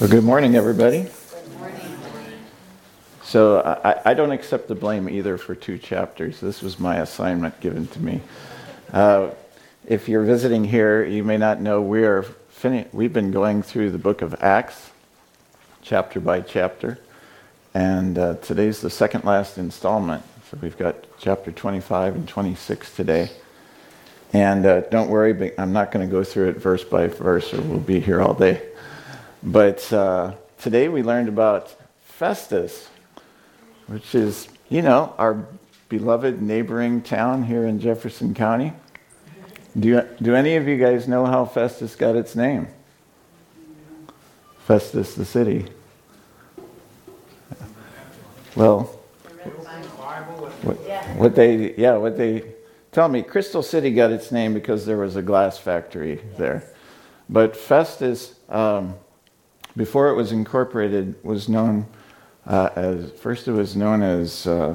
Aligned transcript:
Well, 0.00 0.08
good 0.08 0.24
morning, 0.24 0.56
everybody. 0.56 1.08
So 3.22 3.60
I, 3.60 4.12
I 4.12 4.14
don't 4.14 4.32
accept 4.32 4.66
the 4.66 4.74
blame 4.74 5.10
either 5.10 5.36
for 5.36 5.54
two 5.54 5.76
chapters. 5.76 6.40
This 6.40 6.62
was 6.62 6.80
my 6.80 7.00
assignment 7.00 7.60
given 7.60 7.86
to 7.88 8.00
me. 8.00 8.22
Uh, 8.94 9.32
if 9.86 10.08
you're 10.08 10.24
visiting 10.24 10.64
here, 10.64 11.04
you 11.04 11.22
may 11.22 11.36
not 11.36 11.60
know 11.60 11.82
we 11.82 12.04
are 12.04 12.22
fini- 12.22 12.86
we've 12.94 13.12
been 13.12 13.30
going 13.30 13.62
through 13.62 13.90
the 13.90 13.98
book 13.98 14.22
of 14.22 14.34
Acts, 14.42 14.88
chapter 15.82 16.18
by 16.18 16.40
chapter, 16.40 16.98
and 17.74 18.16
uh, 18.16 18.36
today's 18.36 18.80
the 18.80 18.88
second 18.88 19.24
last 19.24 19.58
installment. 19.58 20.22
So 20.50 20.56
we've 20.62 20.78
got 20.78 20.96
chapter 21.18 21.52
25 21.52 22.14
and 22.14 22.26
26 22.26 22.96
today. 22.96 23.30
And 24.32 24.64
uh, 24.64 24.80
don't 24.80 25.10
worry, 25.10 25.52
I'm 25.58 25.74
not 25.74 25.92
going 25.92 26.08
to 26.08 26.10
go 26.10 26.24
through 26.24 26.48
it 26.48 26.56
verse 26.56 26.84
by 26.84 27.08
verse, 27.08 27.52
or 27.52 27.60
we'll 27.60 27.80
be 27.80 28.00
here 28.00 28.22
all 28.22 28.32
day. 28.32 28.69
But 29.42 29.90
uh, 29.90 30.34
today 30.58 30.88
we 30.88 31.02
learned 31.02 31.28
about 31.28 31.74
Festus, 32.04 32.88
which 33.86 34.14
is, 34.14 34.48
you 34.68 34.82
know, 34.82 35.14
our 35.16 35.46
beloved 35.88 36.42
neighboring 36.42 37.00
town 37.00 37.44
here 37.44 37.64
in 37.64 37.80
Jefferson 37.80 38.34
County. 38.34 38.74
Do, 39.78 40.06
do 40.20 40.34
any 40.34 40.56
of 40.56 40.68
you 40.68 40.76
guys 40.76 41.08
know 41.08 41.24
how 41.24 41.46
Festus 41.46 41.96
got 41.96 42.16
its 42.16 42.36
name? 42.36 42.68
Festus, 44.66 45.14
the 45.14 45.24
city. 45.24 45.66
Well, 48.54 48.82
what, 50.62 50.76
what 51.16 51.34
they, 51.34 51.74
yeah, 51.76 51.96
what 51.96 52.18
they 52.18 52.44
tell 52.92 53.08
me, 53.08 53.22
Crystal 53.22 53.62
City 53.62 53.90
got 53.90 54.10
its 54.10 54.30
name 54.30 54.52
because 54.52 54.84
there 54.84 54.98
was 54.98 55.16
a 55.16 55.22
glass 55.22 55.56
factory 55.56 56.20
there. 56.36 56.64
But 57.28 57.56
Festus, 57.56 58.34
um, 58.48 58.96
before 59.76 60.08
it 60.08 60.14
was 60.14 60.32
incorporated, 60.32 61.14
was 61.22 61.48
known 61.48 61.86
uh, 62.46 62.70
as 62.74 63.12
first 63.12 63.48
it 63.48 63.52
was 63.52 63.76
known 63.76 64.02
as 64.02 64.46
uh, 64.46 64.74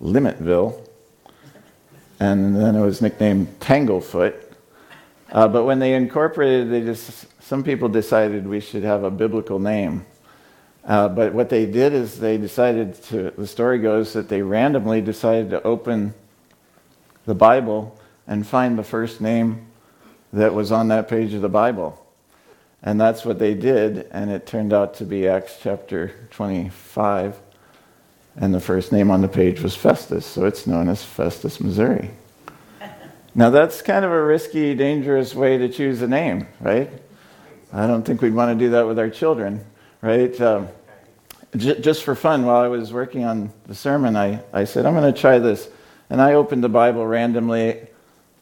Limitville, 0.00 0.80
and 2.20 2.56
then 2.56 2.76
it 2.76 2.80
was 2.80 3.02
nicknamed 3.02 3.60
Tanglefoot. 3.60 4.34
Uh, 5.30 5.48
but 5.48 5.64
when 5.64 5.78
they 5.78 5.94
incorporated, 5.94 6.70
they 6.70 6.80
just 6.80 7.26
some 7.42 7.62
people 7.62 7.88
decided 7.88 8.46
we 8.46 8.60
should 8.60 8.84
have 8.84 9.04
a 9.04 9.10
biblical 9.10 9.58
name. 9.58 10.06
Uh, 10.84 11.08
but 11.08 11.32
what 11.32 11.48
they 11.48 11.66
did 11.66 11.92
is 11.92 12.20
they 12.20 12.36
decided 12.36 12.94
to. 13.04 13.30
The 13.36 13.46
story 13.46 13.78
goes 13.78 14.12
that 14.12 14.28
they 14.28 14.42
randomly 14.42 15.00
decided 15.00 15.50
to 15.50 15.62
open 15.62 16.14
the 17.26 17.34
Bible 17.34 17.98
and 18.26 18.46
find 18.46 18.78
the 18.78 18.84
first 18.84 19.20
name 19.20 19.66
that 20.32 20.54
was 20.54 20.72
on 20.72 20.88
that 20.88 21.08
page 21.08 21.32
of 21.34 21.42
the 21.42 21.48
Bible. 21.48 22.03
And 22.86 23.00
that's 23.00 23.24
what 23.24 23.38
they 23.38 23.54
did, 23.54 24.08
and 24.10 24.30
it 24.30 24.46
turned 24.46 24.74
out 24.74 24.92
to 24.96 25.06
be 25.06 25.26
Acts 25.26 25.56
chapter 25.62 26.12
25. 26.32 27.40
And 28.36 28.52
the 28.52 28.60
first 28.60 28.92
name 28.92 29.10
on 29.10 29.22
the 29.22 29.28
page 29.28 29.62
was 29.62 29.74
Festus, 29.74 30.26
so 30.26 30.44
it's 30.44 30.66
known 30.66 30.90
as 30.90 31.02
Festus, 31.02 31.60
Missouri. 31.60 32.10
now, 33.34 33.48
that's 33.48 33.80
kind 33.80 34.04
of 34.04 34.10
a 34.10 34.22
risky, 34.22 34.74
dangerous 34.74 35.34
way 35.34 35.56
to 35.56 35.70
choose 35.70 36.02
a 36.02 36.06
name, 36.06 36.46
right? 36.60 36.90
I 37.72 37.86
don't 37.86 38.04
think 38.04 38.20
we'd 38.20 38.34
want 38.34 38.58
to 38.58 38.64
do 38.64 38.72
that 38.72 38.86
with 38.86 38.98
our 38.98 39.08
children, 39.08 39.64
right? 40.02 40.38
Um, 40.38 40.68
j- 41.56 41.80
just 41.80 42.02
for 42.02 42.14
fun, 42.14 42.44
while 42.44 42.62
I 42.62 42.68
was 42.68 42.92
working 42.92 43.24
on 43.24 43.50
the 43.66 43.74
sermon, 43.74 44.14
I, 44.14 44.42
I 44.52 44.64
said, 44.64 44.84
I'm 44.84 44.92
going 44.92 45.10
to 45.10 45.18
try 45.18 45.38
this. 45.38 45.70
And 46.10 46.20
I 46.20 46.34
opened 46.34 46.62
the 46.62 46.68
Bible 46.68 47.06
randomly 47.06 47.86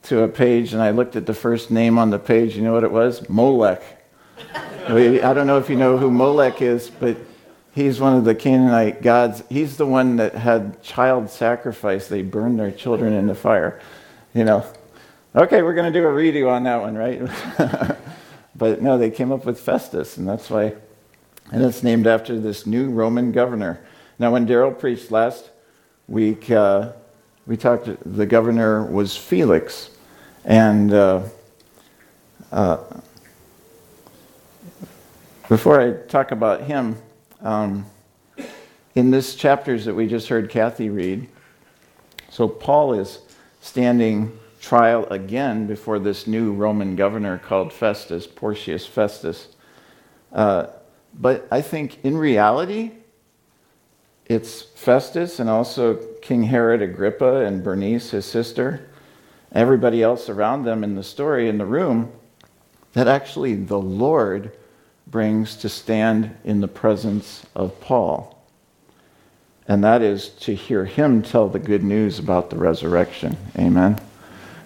to 0.05 0.23
a 0.23 0.29
page, 0.29 0.73
and 0.73 0.83
I 0.83 0.91
looked 0.91 1.15
at 1.15 1.27
the 1.27 1.35
first 1.35 1.71
name 1.71 1.97
on 1.97 2.11
the 2.11 2.19
page. 2.19 2.57
You 2.57 2.63
know 2.63 2.73
what 2.73 2.83
it 2.83 2.91
was? 2.91 3.29
Molech. 3.29 4.02
I 4.89 5.33
don't 5.33 5.47
know 5.47 5.59
if 5.59 5.71
you 5.71 5.77
know 5.77 5.97
who 5.97 6.11
Molech 6.11 6.61
is, 6.61 6.91
but 6.91 7.17
he's 7.75 8.01
one 8.01 8.17
of 8.17 8.25
the 8.25 8.35
Canaanite 8.35 9.03
gods. 9.03 9.43
He's 9.49 9.77
the 9.77 9.87
one 9.87 10.17
that 10.17 10.35
had 10.35 10.83
child 10.83 11.31
sacrifice. 11.31 12.09
They 12.09 12.23
burned 12.23 12.59
their 12.59 12.71
children 12.71 13.13
in 13.13 13.27
the 13.27 13.35
fire. 13.35 13.81
You 14.35 14.45
know, 14.45 14.67
okay, 15.35 15.63
we're 15.63 15.75
going 15.75 15.93
to 15.93 15.99
do 15.99 16.07
a 16.07 16.11
redo 16.11 16.51
on 16.51 16.65
that 16.65 16.81
one, 16.81 16.97
right? 16.97 17.23
but 18.57 18.83
no, 18.83 18.99
they 18.99 19.11
came 19.11 19.33
up 19.33 19.45
with 19.45 19.61
Festus, 19.61 20.17
and 20.17 20.29
that's 20.29 20.51
why. 20.51 20.75
And 21.51 21.63
it's 21.63 21.83
named 21.83 22.07
after 22.07 22.39
this 22.39 22.67
new 22.67 22.91
Roman 22.91 23.31
governor. 23.31 23.81
Now, 24.19 24.33
when 24.33 24.47
Daryl 24.47 24.79
preached 24.79 25.11
last 25.11 25.51
week, 26.09 26.51
uh, 26.51 26.93
we 27.47 27.57
talked, 27.57 27.89
the 28.05 28.27
governor 28.27 28.85
was 28.85 29.17
Felix. 29.17 29.91
And 30.45 30.93
uh, 30.93 31.23
uh, 32.51 32.79
before 35.53 35.79
I 35.79 35.93
talk 35.93 36.31
about 36.31 36.63
him, 36.63 36.97
um, 37.43 37.85
in 38.95 39.11
this 39.11 39.35
chapters 39.35 39.85
that 39.85 39.93
we 39.93 40.07
just 40.07 40.29
heard 40.29 40.49
Kathy 40.49 40.89
read, 40.89 41.29
so 42.31 42.49
Paul 42.49 42.95
is 42.95 43.19
standing 43.61 44.33
trial 44.63 45.05
again 45.11 45.67
before 45.67 45.99
this 45.99 46.27
new 46.27 46.55
Roman 46.55 46.97
governor 46.97 47.37
called 47.37 47.71
Festus, 47.71 48.27
Porcius 48.27 48.87
Festus. 48.87 49.49
Uh, 50.33 50.69
but 51.13 51.47
I 51.51 51.61
think 51.61 52.03
in 52.03 52.17
reality, 52.17 52.93
it's 54.25 54.63
Festus 54.63 55.39
and 55.39 55.51
also 55.51 55.97
King 56.23 56.45
Herod 56.45 56.81
Agrippa 56.81 57.45
and 57.45 57.63
Bernice, 57.63 58.13
his 58.13 58.25
sister, 58.25 58.89
everybody 59.55 60.03
else 60.03 60.31
around 60.31 60.65
them 60.65 60.83
in 60.83 60.95
the 60.95 61.05
story 61.05 61.47
in 61.47 61.59
the 61.59 61.67
room, 61.67 62.11
that 62.95 63.07
actually 63.07 63.55
the 63.55 63.79
Lord 63.79 64.51
brings 65.07 65.57
to 65.57 65.69
stand 65.69 66.37
in 66.45 66.61
the 66.61 66.69
presence 66.69 67.45
of 67.55 67.81
Paul. 67.81 68.39
And 69.69 69.85
that 69.85 70.03
is 70.03 70.31
to 70.41 70.55
hear 70.55 70.85
him 70.85 71.23
tell 71.23 71.49
the 71.49 71.59
good 71.59 71.83
news 71.83 72.19
about 72.19 72.51
the 72.51 72.57
resurrection. 72.57 73.37
Amen. 73.59 74.01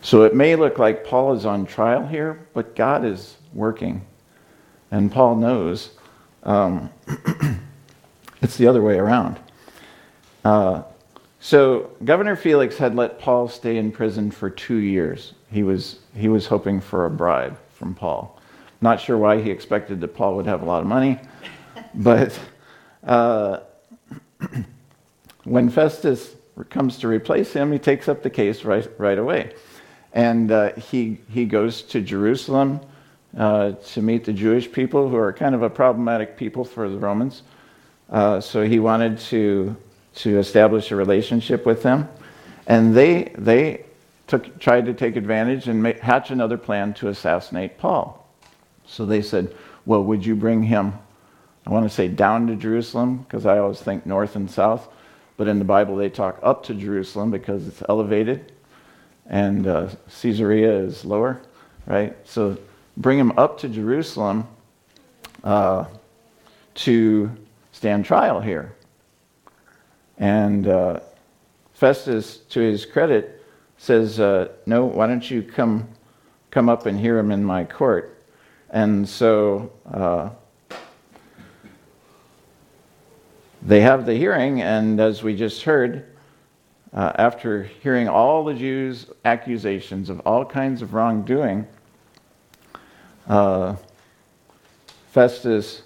So 0.00 0.22
it 0.22 0.34
may 0.34 0.56
look 0.56 0.78
like 0.78 1.04
Paul 1.04 1.32
is 1.34 1.44
on 1.44 1.66
trial 1.66 2.06
here, 2.06 2.46
but 2.54 2.76
God 2.76 3.04
is 3.04 3.36
working. 3.52 4.06
And 4.90 5.10
Paul 5.10 5.36
knows 5.36 5.90
um, 6.44 6.90
it's 8.42 8.56
the 8.56 8.68
other 8.68 8.82
way 8.82 8.98
around. 8.98 9.38
Uh, 10.44 10.82
so 11.40 11.90
Governor 12.04 12.36
Felix 12.36 12.78
had 12.78 12.94
let 12.94 13.18
Paul 13.18 13.48
stay 13.48 13.76
in 13.76 13.90
prison 13.90 14.30
for 14.30 14.48
two 14.48 14.76
years. 14.76 15.34
He 15.50 15.62
was, 15.62 15.98
he 16.14 16.28
was 16.28 16.46
hoping 16.46 16.80
for 16.80 17.06
a 17.06 17.10
bribe 17.10 17.58
from 17.72 17.94
Paul. 17.94 18.35
Not 18.80 19.00
sure 19.00 19.16
why 19.16 19.40
he 19.40 19.50
expected 19.50 20.00
that 20.00 20.14
Paul 20.14 20.36
would 20.36 20.46
have 20.46 20.62
a 20.62 20.64
lot 20.64 20.82
of 20.82 20.86
money, 20.86 21.18
but 21.94 22.38
uh, 23.04 23.60
when 25.44 25.70
Festus 25.70 26.34
comes 26.70 26.98
to 26.98 27.08
replace 27.08 27.52
him, 27.52 27.72
he 27.72 27.78
takes 27.78 28.08
up 28.08 28.22
the 28.22 28.30
case 28.30 28.64
right, 28.64 28.88
right 28.98 29.18
away. 29.18 29.52
And 30.12 30.50
uh, 30.50 30.72
he, 30.74 31.18
he 31.28 31.44
goes 31.44 31.82
to 31.82 32.00
Jerusalem 32.00 32.80
uh, 33.36 33.72
to 33.72 34.02
meet 34.02 34.24
the 34.24 34.32
Jewish 34.32 34.70
people, 34.70 35.08
who 35.08 35.16
are 35.16 35.32
kind 35.32 35.54
of 35.54 35.62
a 35.62 35.70
problematic 35.70 36.36
people 36.36 36.64
for 36.64 36.88
the 36.88 36.96
Romans. 36.96 37.42
Uh, 38.08 38.40
so 38.40 38.62
he 38.62 38.78
wanted 38.78 39.18
to, 39.18 39.76
to 40.16 40.38
establish 40.38 40.90
a 40.90 40.96
relationship 40.96 41.66
with 41.66 41.82
them. 41.82 42.08
And 42.66 42.94
they, 42.94 43.34
they 43.36 43.84
took, 44.26 44.58
tried 44.58 44.86
to 44.86 44.94
take 44.94 45.16
advantage 45.16 45.68
and 45.68 45.86
hatch 45.86 46.30
another 46.30 46.56
plan 46.56 46.94
to 46.94 47.08
assassinate 47.08 47.78
Paul. 47.78 48.25
So 48.86 49.04
they 49.04 49.22
said, 49.22 49.54
Well, 49.84 50.02
would 50.04 50.24
you 50.24 50.36
bring 50.36 50.62
him, 50.62 50.94
I 51.66 51.70
want 51.70 51.84
to 51.84 51.94
say 51.94 52.08
down 52.08 52.46
to 52.46 52.56
Jerusalem, 52.56 53.18
because 53.18 53.46
I 53.46 53.58
always 53.58 53.80
think 53.80 54.06
north 54.06 54.36
and 54.36 54.50
south. 54.50 54.88
But 55.36 55.48
in 55.48 55.58
the 55.58 55.64
Bible, 55.64 55.96
they 55.96 56.08
talk 56.08 56.38
up 56.42 56.62
to 56.64 56.74
Jerusalem 56.74 57.30
because 57.30 57.66
it's 57.68 57.82
elevated, 57.88 58.52
and 59.26 59.66
uh, 59.66 59.88
Caesarea 60.20 60.78
is 60.78 61.04
lower, 61.04 61.42
right? 61.86 62.16
So 62.24 62.56
bring 62.96 63.18
him 63.18 63.32
up 63.36 63.58
to 63.58 63.68
Jerusalem 63.68 64.46
uh, 65.44 65.84
to 66.76 67.30
stand 67.72 68.06
trial 68.06 68.40
here. 68.40 68.74
And 70.18 70.66
uh, 70.66 71.00
Festus, 71.74 72.38
to 72.48 72.60
his 72.60 72.86
credit, 72.86 73.44
says, 73.76 74.18
uh, 74.18 74.48
No, 74.64 74.86
why 74.86 75.06
don't 75.06 75.30
you 75.30 75.42
come, 75.42 75.88
come 76.50 76.70
up 76.70 76.86
and 76.86 76.98
hear 76.98 77.18
him 77.18 77.30
in 77.30 77.44
my 77.44 77.64
court? 77.64 78.15
And 78.76 79.08
so 79.08 79.72
uh, 79.90 80.28
they 83.62 83.80
have 83.80 84.04
the 84.04 84.12
hearing, 84.12 84.60
and 84.60 85.00
as 85.00 85.22
we 85.22 85.34
just 85.34 85.62
heard, 85.62 86.04
uh, 86.92 87.10
after 87.14 87.62
hearing 87.62 88.06
all 88.06 88.44
the 88.44 88.52
Jews' 88.52 89.06
accusations 89.24 90.10
of 90.10 90.20
all 90.26 90.44
kinds 90.44 90.82
of 90.82 90.92
wrongdoing, 90.92 91.66
uh, 93.26 93.76
Festus 95.08 95.80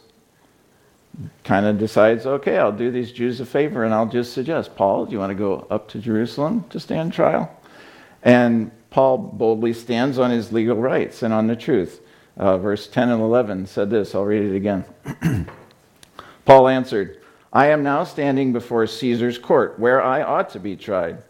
kind 1.45 1.67
of 1.67 1.79
decides, 1.79 2.27
okay, 2.27 2.59
I'll 2.59 2.73
do 2.73 2.91
these 2.91 3.13
Jews 3.13 3.39
a 3.39 3.47
favor 3.47 3.85
and 3.85 3.95
I'll 3.95 4.07
just 4.07 4.33
suggest, 4.33 4.75
Paul, 4.75 5.07
do 5.07 5.13
you 5.13 5.21
want 5.21 5.31
to 5.31 5.37
go 5.37 5.65
up 5.71 5.87
to 5.91 6.01
Jerusalem 6.01 6.65
to 6.71 6.81
stand 6.81 7.13
trial? 7.13 7.57
And 8.25 8.73
Paul 8.91 9.17
boldly 9.17 9.75
stands 9.75 10.19
on 10.19 10.33
his 10.33 10.53
legal 10.53 10.77
rights 10.77 11.23
and 11.23 11.33
on 11.33 11.47
the 11.47 11.55
truth. 11.55 12.01
Uh, 12.41 12.57
verse 12.57 12.87
10 12.87 13.11
and 13.11 13.21
11, 13.21 13.67
said 13.67 13.91
this. 13.91 14.15
I'll 14.15 14.25
read 14.25 14.43
it 14.43 14.57
again. 14.57 14.85
Paul 16.47 16.69
answered, 16.69 17.21
I 17.53 17.67
am 17.67 17.83
now 17.83 18.03
standing 18.05 18.53
before 18.53 18.87
Caesar's 18.87 19.37
court, 19.39 19.79
where 19.79 20.03
I 20.03 20.23
ought 20.23 20.49
to 20.51 20.59
be 20.59 20.75
tried. 20.75 21.23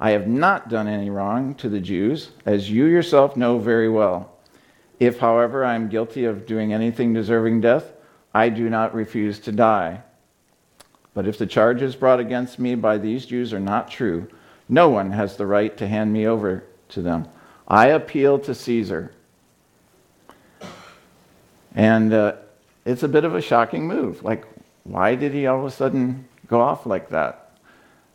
I 0.00 0.12
have 0.12 0.26
not 0.26 0.70
done 0.70 0.88
any 0.88 1.10
wrong 1.10 1.54
to 1.56 1.68
the 1.68 1.80
Jews, 1.80 2.30
as 2.46 2.70
you 2.70 2.86
yourself 2.86 3.36
know 3.36 3.58
very 3.58 3.90
well. 3.90 4.32
If, 4.98 5.18
however, 5.18 5.66
I 5.66 5.74
am 5.74 5.90
guilty 5.90 6.24
of 6.24 6.46
doing 6.46 6.72
anything 6.72 7.12
deserving 7.12 7.60
death, 7.60 7.92
I 8.32 8.48
do 8.48 8.70
not 8.70 8.94
refuse 8.94 9.38
to 9.40 9.52
die. 9.52 10.02
But 11.12 11.28
if 11.28 11.36
the 11.36 11.46
charges 11.46 11.94
brought 11.94 12.20
against 12.20 12.58
me 12.58 12.74
by 12.74 12.96
these 12.96 13.26
Jews 13.26 13.52
are 13.52 13.60
not 13.60 13.90
true, 13.90 14.28
no 14.66 14.88
one 14.88 15.10
has 15.10 15.36
the 15.36 15.46
right 15.46 15.76
to 15.76 15.86
hand 15.86 16.10
me 16.10 16.26
over 16.26 16.64
to 16.88 17.02
them. 17.02 17.28
I 17.68 17.88
appeal 17.88 18.38
to 18.38 18.54
Caesar. 18.54 19.12
And 21.74 22.12
uh, 22.12 22.36
it's 22.84 23.02
a 23.02 23.08
bit 23.08 23.24
of 23.24 23.34
a 23.34 23.40
shocking 23.40 23.86
move. 23.86 24.22
Like, 24.22 24.46
why 24.84 25.14
did 25.14 25.32
he 25.32 25.46
all 25.46 25.60
of 25.60 25.64
a 25.64 25.70
sudden 25.70 26.26
go 26.46 26.60
off 26.60 26.86
like 26.86 27.08
that? 27.10 27.58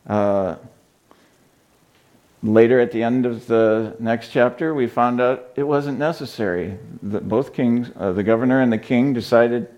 Uh, 0.06 0.56
later, 2.42 2.80
at 2.80 2.92
the 2.92 3.02
end 3.02 3.26
of 3.26 3.46
the 3.46 3.96
next 3.98 4.28
chapter, 4.28 4.72
we 4.74 4.86
found 4.86 5.20
out 5.20 5.50
it 5.56 5.64
wasn't 5.64 5.98
necessary. 5.98 6.78
The, 7.02 7.20
both 7.20 7.52
kings, 7.52 7.90
uh, 7.96 8.12
the 8.12 8.22
governor 8.22 8.60
and 8.60 8.72
the 8.72 8.78
king, 8.78 9.12
decided 9.12 9.68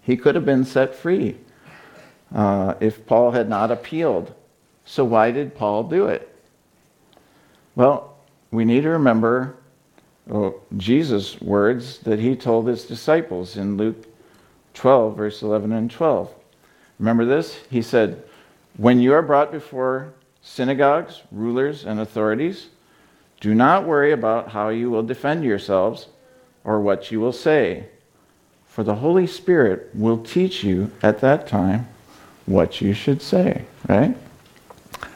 he 0.00 0.16
could 0.16 0.34
have 0.34 0.46
been 0.46 0.64
set 0.64 0.94
free 0.94 1.36
uh, 2.34 2.74
if 2.80 3.04
Paul 3.06 3.32
had 3.32 3.48
not 3.48 3.70
appealed. 3.70 4.34
So, 4.84 5.04
why 5.04 5.30
did 5.30 5.54
Paul 5.54 5.84
do 5.84 6.06
it? 6.06 6.28
Well, 7.74 8.16
we 8.50 8.64
need 8.64 8.82
to 8.82 8.90
remember 8.90 9.56
oh, 10.30 10.60
Jesus' 10.76 11.40
words 11.40 11.98
that 12.00 12.18
he 12.18 12.36
told 12.36 12.66
his 12.66 12.84
disciples 12.84 13.56
in 13.56 13.76
Luke 13.76 14.06
12, 14.74 15.16
verse 15.16 15.42
11 15.42 15.72
and 15.72 15.90
12. 15.90 16.32
Remember 16.98 17.24
this? 17.24 17.60
He 17.70 17.82
said, 17.82 18.22
When 18.76 19.00
you 19.00 19.12
are 19.14 19.22
brought 19.22 19.50
before 19.50 20.12
synagogues, 20.42 21.22
rulers, 21.30 21.84
and 21.84 22.00
authorities, 22.00 22.68
do 23.40 23.54
not 23.54 23.86
worry 23.86 24.12
about 24.12 24.50
how 24.50 24.68
you 24.68 24.90
will 24.90 25.02
defend 25.02 25.44
yourselves 25.44 26.08
or 26.64 26.80
what 26.80 27.10
you 27.10 27.20
will 27.20 27.32
say, 27.32 27.86
for 28.66 28.84
the 28.84 28.94
Holy 28.96 29.26
Spirit 29.26 29.90
will 29.94 30.18
teach 30.18 30.62
you 30.62 30.90
at 31.02 31.20
that 31.20 31.46
time 31.46 31.88
what 32.46 32.80
you 32.80 32.94
should 32.94 33.20
say, 33.20 33.64
right? 33.88 34.16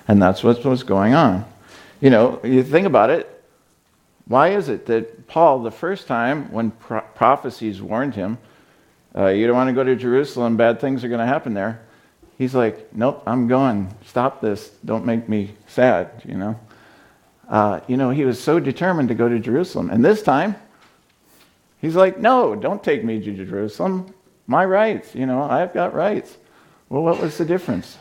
And 0.08 0.20
that's 0.20 0.42
what 0.42 0.64
was 0.64 0.82
going 0.82 1.14
on. 1.14 1.44
You 2.00 2.10
know, 2.10 2.40
you 2.44 2.62
think 2.62 2.86
about 2.86 3.10
it, 3.10 3.35
why 4.28 4.48
is 4.48 4.68
it 4.68 4.86
that 4.86 5.28
Paul, 5.28 5.62
the 5.62 5.70
first 5.70 6.06
time 6.06 6.50
when 6.52 6.72
pro- 6.72 7.00
prophecies 7.00 7.80
warned 7.80 8.14
him, 8.14 8.38
uh, 9.16 9.28
you 9.28 9.46
don't 9.46 9.56
want 9.56 9.68
to 9.68 9.74
go 9.74 9.84
to 9.84 9.96
Jerusalem, 9.96 10.56
bad 10.56 10.80
things 10.80 11.04
are 11.04 11.08
going 11.08 11.20
to 11.20 11.26
happen 11.26 11.54
there. 11.54 11.80
He's 12.36 12.54
like, 12.54 12.94
nope, 12.94 13.22
I'm 13.26 13.48
going. 13.48 13.94
Stop 14.04 14.40
this. 14.40 14.70
Don't 14.84 15.06
make 15.06 15.28
me 15.28 15.54
sad, 15.68 16.22
you 16.24 16.36
know. 16.36 16.60
Uh, 17.48 17.80
you 17.86 17.96
know, 17.96 18.10
he 18.10 18.24
was 18.24 18.42
so 18.42 18.60
determined 18.60 19.08
to 19.08 19.14
go 19.14 19.28
to 19.28 19.38
Jerusalem. 19.38 19.88
And 19.90 20.04
this 20.04 20.22
time, 20.22 20.56
he's 21.80 21.96
like, 21.96 22.18
no, 22.18 22.54
don't 22.54 22.82
take 22.82 23.04
me 23.04 23.20
to 23.20 23.46
Jerusalem. 23.46 24.12
My 24.46 24.64
rights, 24.64 25.14
you 25.14 25.24
know, 25.24 25.42
I've 25.42 25.72
got 25.72 25.94
rights. 25.94 26.36
Well, 26.88 27.02
what 27.02 27.20
was 27.20 27.38
the 27.38 27.44
difference? 27.44 27.96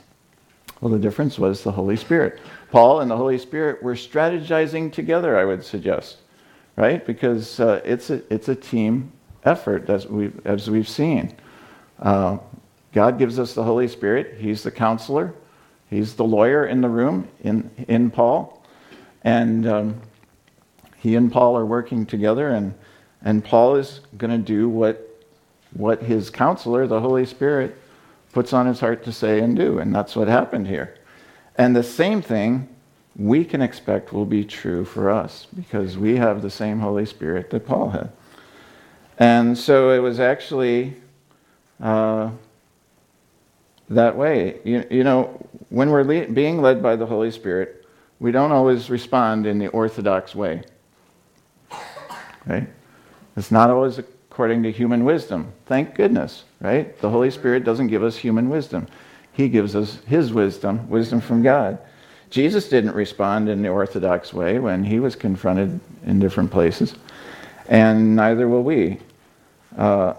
Well, 0.82 0.92
the 0.92 1.00
difference 1.00 1.40
was 1.40 1.64
the 1.64 1.72
Holy 1.72 1.96
Spirit. 1.96 2.40
Paul 2.72 3.02
and 3.02 3.10
the 3.10 3.18
Holy 3.18 3.38
Spirit 3.38 3.82
were 3.82 3.96
strategizing 3.96 4.92
together, 4.92 5.38
I 5.38 5.46
would 5.46 5.64
suggest, 5.64 6.18
right? 6.76 7.06
Because 7.06 7.60
uh, 7.60 7.82
it's, 7.86 8.10
a, 8.10 8.22
it's 8.34 8.50
a 8.50 8.56
team 8.56 9.12
effort, 9.44 9.90
as 9.90 10.08
we've, 10.08 10.46
as 10.46 10.70
we've 10.70 10.90
seen. 10.90 11.36
Uh, 12.00 12.38
God 12.94 13.20
gives 13.20 13.40
us 13.40 13.54
the 13.54 13.64
Holy 13.64 13.88
Spirit. 13.88 14.36
He's 14.40 14.64
the 14.64 14.72
counselor, 14.72 15.34
He's 15.90 16.16
the 16.16 16.24
lawyer 16.24 16.66
in 16.66 16.82
the 16.82 16.90
room 16.90 17.28
in, 17.44 17.70
in 17.88 18.10
Paul. 18.10 18.64
And 19.24 19.68
um, 19.68 20.02
he 20.98 21.16
and 21.16 21.32
Paul 21.32 21.58
are 21.58 21.66
working 21.66 22.06
together, 22.06 22.50
and, 22.50 22.74
and 23.24 23.44
Paul 23.44 23.76
is 23.76 24.02
going 24.18 24.32
to 24.32 24.38
do 24.38 24.68
what, 24.68 25.08
what 25.74 26.02
his 26.02 26.30
counselor, 26.30 26.88
the 26.88 27.00
Holy 27.00 27.26
Spirit, 27.26 27.78
puts 28.34 28.54
on 28.54 28.66
his 28.66 28.80
heart 28.80 29.04
to 29.04 29.12
say 29.12 29.40
and 29.40 29.56
do. 29.56 29.80
And 29.80 29.94
that's 29.94 30.16
what 30.16 30.28
happened 30.28 30.68
here. 30.68 30.96
And 31.58 31.76
the 31.76 31.84
same 31.84 32.22
thing 32.22 32.68
we 33.16 33.46
can 33.46 33.62
expect 33.62 34.12
will 34.12 34.26
be 34.26 34.44
true 34.44 34.84
for 34.84 35.10
us 35.10 35.48
because 35.56 35.98
we 35.98 36.18
have 36.18 36.42
the 36.42 36.50
same 36.50 36.80
Holy 36.80 37.06
Spirit 37.06 37.50
that 37.52 37.66
Paul 37.66 37.90
had. 37.90 38.12
And 39.18 39.58
so 39.58 39.92
it 39.92 40.00
was 40.00 40.20
actually 40.20 40.96
uh, 41.82 42.32
that 43.90 44.18
way. 44.18 44.60
You, 44.66 44.86
you, 44.90 45.04
know, 45.04 45.48
when 45.70 45.90
we're 45.90 46.04
le- 46.04 46.28
being 46.28 46.62
led 46.62 46.84
by 46.84 46.98
the 46.98 47.06
Holy 47.06 47.32
Spirit, 47.32 47.86
we 48.20 48.32
don't 48.32 48.52
always 48.52 48.90
respond 48.90 49.46
in 49.46 49.60
the 49.60 49.68
orthodox 49.68 50.36
way. 50.36 50.64
Right? 52.46 52.68
It's 53.38 53.52
not 53.52 53.70
always 53.70 53.98
according 53.98 54.64
to 54.64 54.72
human 54.72 55.06
wisdom. 55.06 55.54
Thank 55.66 55.96
goodness, 55.96 56.44
right? 56.60 56.98
The 57.00 57.10
Holy 57.10 57.32
Spirit 57.32 57.64
doesn't 57.64 57.88
give 57.88 58.04
us 58.04 58.18
human 58.18 58.50
wisdom. 58.50 58.88
He 59.36 59.50
gives 59.50 59.76
us 59.76 60.00
his 60.08 60.32
wisdom, 60.32 60.90
wisdom 60.90 61.20
from 61.20 61.44
God. 61.44 61.78
Jesus 62.30 62.70
didn't 62.70 62.96
respond 62.96 63.50
in 63.50 63.62
the 63.62 63.68
orthodox 63.68 64.34
way 64.34 64.60
when 64.60 64.84
he 64.84 65.00
was 65.00 65.16
confronted 65.16 65.80
in 66.06 66.20
different 66.20 66.52
places, 66.52 66.96
and 67.68 68.16
neither 68.16 68.48
will 68.48 68.64
we. 68.64 68.98
Uh, 69.78 70.14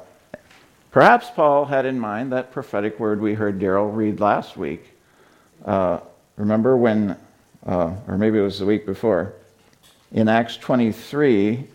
perhaps 0.91 1.31
Paul 1.35 1.65
had 1.65 1.87
in 1.87 1.99
mind 1.99 2.33
that 2.33 2.53
prophetic 2.53 3.01
word 3.01 3.21
we 3.21 3.33
heard 3.33 3.59
Daryl 3.59 3.95
read 3.95 4.21
last 4.21 4.57
week. 4.57 4.93
Uh, 5.65 6.01
remember 6.37 6.77
when, 6.77 7.17
uh, 7.65 7.95
or 8.07 8.19
maybe 8.19 8.39
it 8.39 8.43
was 8.43 8.59
the 8.59 8.67
week 8.67 8.85
before, 8.85 9.33
in 10.13 10.29
Acts 10.29 10.59
23, 10.59 11.67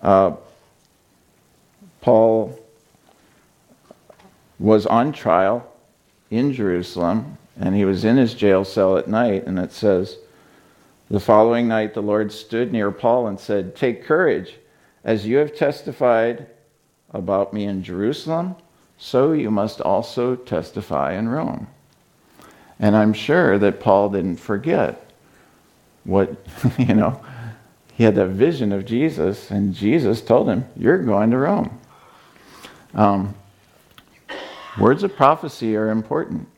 uh, 0.00 0.32
Paul 2.00 2.58
was 4.58 4.86
on 4.86 5.12
trial 5.12 5.70
in 6.30 6.52
Jerusalem, 6.52 7.38
and 7.58 7.74
he 7.74 7.84
was 7.84 8.04
in 8.04 8.16
his 8.16 8.34
jail 8.34 8.64
cell 8.64 8.96
at 8.96 9.08
night, 9.08 9.46
and 9.46 9.58
it 9.58 9.72
says, 9.72 10.18
The 11.10 11.20
following 11.20 11.68
night 11.68 11.94
the 11.94 12.02
Lord 12.02 12.32
stood 12.32 12.72
near 12.72 12.90
Paul 12.90 13.26
and 13.26 13.40
said, 13.40 13.74
Take 13.74 14.04
courage, 14.04 14.54
as 15.04 15.26
you 15.26 15.38
have 15.38 15.54
testified 15.54 16.46
about 17.10 17.52
me 17.52 17.64
in 17.64 17.82
Jerusalem, 17.82 18.56
so 18.98 19.32
you 19.32 19.50
must 19.50 19.80
also 19.80 20.36
testify 20.36 21.14
in 21.14 21.28
Rome. 21.28 21.68
And 22.78 22.96
I'm 22.96 23.12
sure 23.12 23.58
that 23.58 23.80
Paul 23.80 24.10
didn't 24.10 24.36
forget 24.36 25.04
what, 26.04 26.36
you 26.78 26.94
know, 26.94 27.20
he 27.94 28.04
had 28.04 28.14
that 28.14 28.28
vision 28.28 28.72
of 28.72 28.84
Jesus, 28.84 29.50
and 29.50 29.74
Jesus 29.74 30.20
told 30.20 30.48
him, 30.48 30.64
You're 30.76 31.02
going 31.02 31.30
to 31.32 31.38
Rome. 31.38 31.80
Um, 32.94 33.34
Words 34.78 35.02
of 35.02 35.16
prophecy 35.16 35.76
are 35.76 35.90
important. 35.90 36.48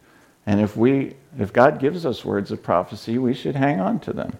And 0.46 0.60
if 0.60 0.76
we 0.76 1.14
if 1.38 1.52
God 1.52 1.78
gives 1.78 2.04
us 2.04 2.24
words 2.24 2.50
of 2.50 2.62
prophecy, 2.62 3.18
we 3.18 3.34
should 3.34 3.56
hang 3.56 3.80
on 3.80 4.00
to 4.00 4.12
them. 4.12 4.36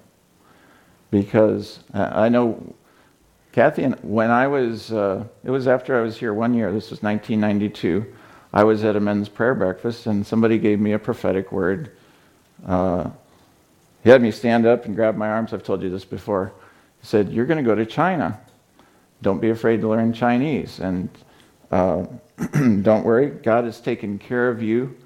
Because 1.11 1.81
uh, 1.95 2.11
I 2.13 2.29
know 2.29 2.75
Kathy 3.53 3.85
and 3.85 3.97
when 4.03 4.31
I 4.31 4.47
was 4.49 4.93
uh, 4.93 5.25
it 5.45 5.51
was 5.51 5.67
after 5.67 5.99
I 5.99 6.03
was 6.03 6.19
here 6.19 6.35
one 6.35 6.53
year, 6.53 6.73
this 6.73 6.91
was 6.91 7.03
1992. 7.03 8.13
I 8.53 8.65
was 8.65 8.85
at 8.85 8.97
a 8.97 9.01
men's 9.01 9.29
prayer 9.29 9.55
breakfast 9.55 10.07
and 10.07 10.27
somebody 10.27 10.59
gave 10.59 10.81
me 10.81 10.93
a 10.93 10.99
prophetic 10.99 11.53
word. 11.53 11.97
Uh, 12.67 13.09
he 14.03 14.11
had 14.11 14.21
me 14.21 14.31
stand 14.31 14.67
up 14.67 14.85
and 14.85 14.97
grab 14.97 15.17
my 15.17 15.29
arms. 15.29 15.53
I've 15.53 15.63
told 15.63 15.83
you 15.83 15.91
this 15.91 16.05
before. 16.05 16.53
He 17.01 17.07
said, 17.07 17.31
You're 17.31 17.47
going 17.47 17.63
to 17.63 17.69
go 17.69 17.75
to 17.75 17.87
China. 17.87 18.41
Don't 19.23 19.41
be 19.41 19.51
afraid 19.51 19.81
to 19.83 19.89
learn 19.89 20.13
Chinese. 20.13 20.81
And 20.81 21.09
uh, 21.71 22.07
don't 22.83 23.05
worry, 23.05 23.31
God 23.31 23.65
has 23.65 23.81
taken 23.81 24.19
care 24.19 24.49
of 24.49 24.63
you 24.63 24.97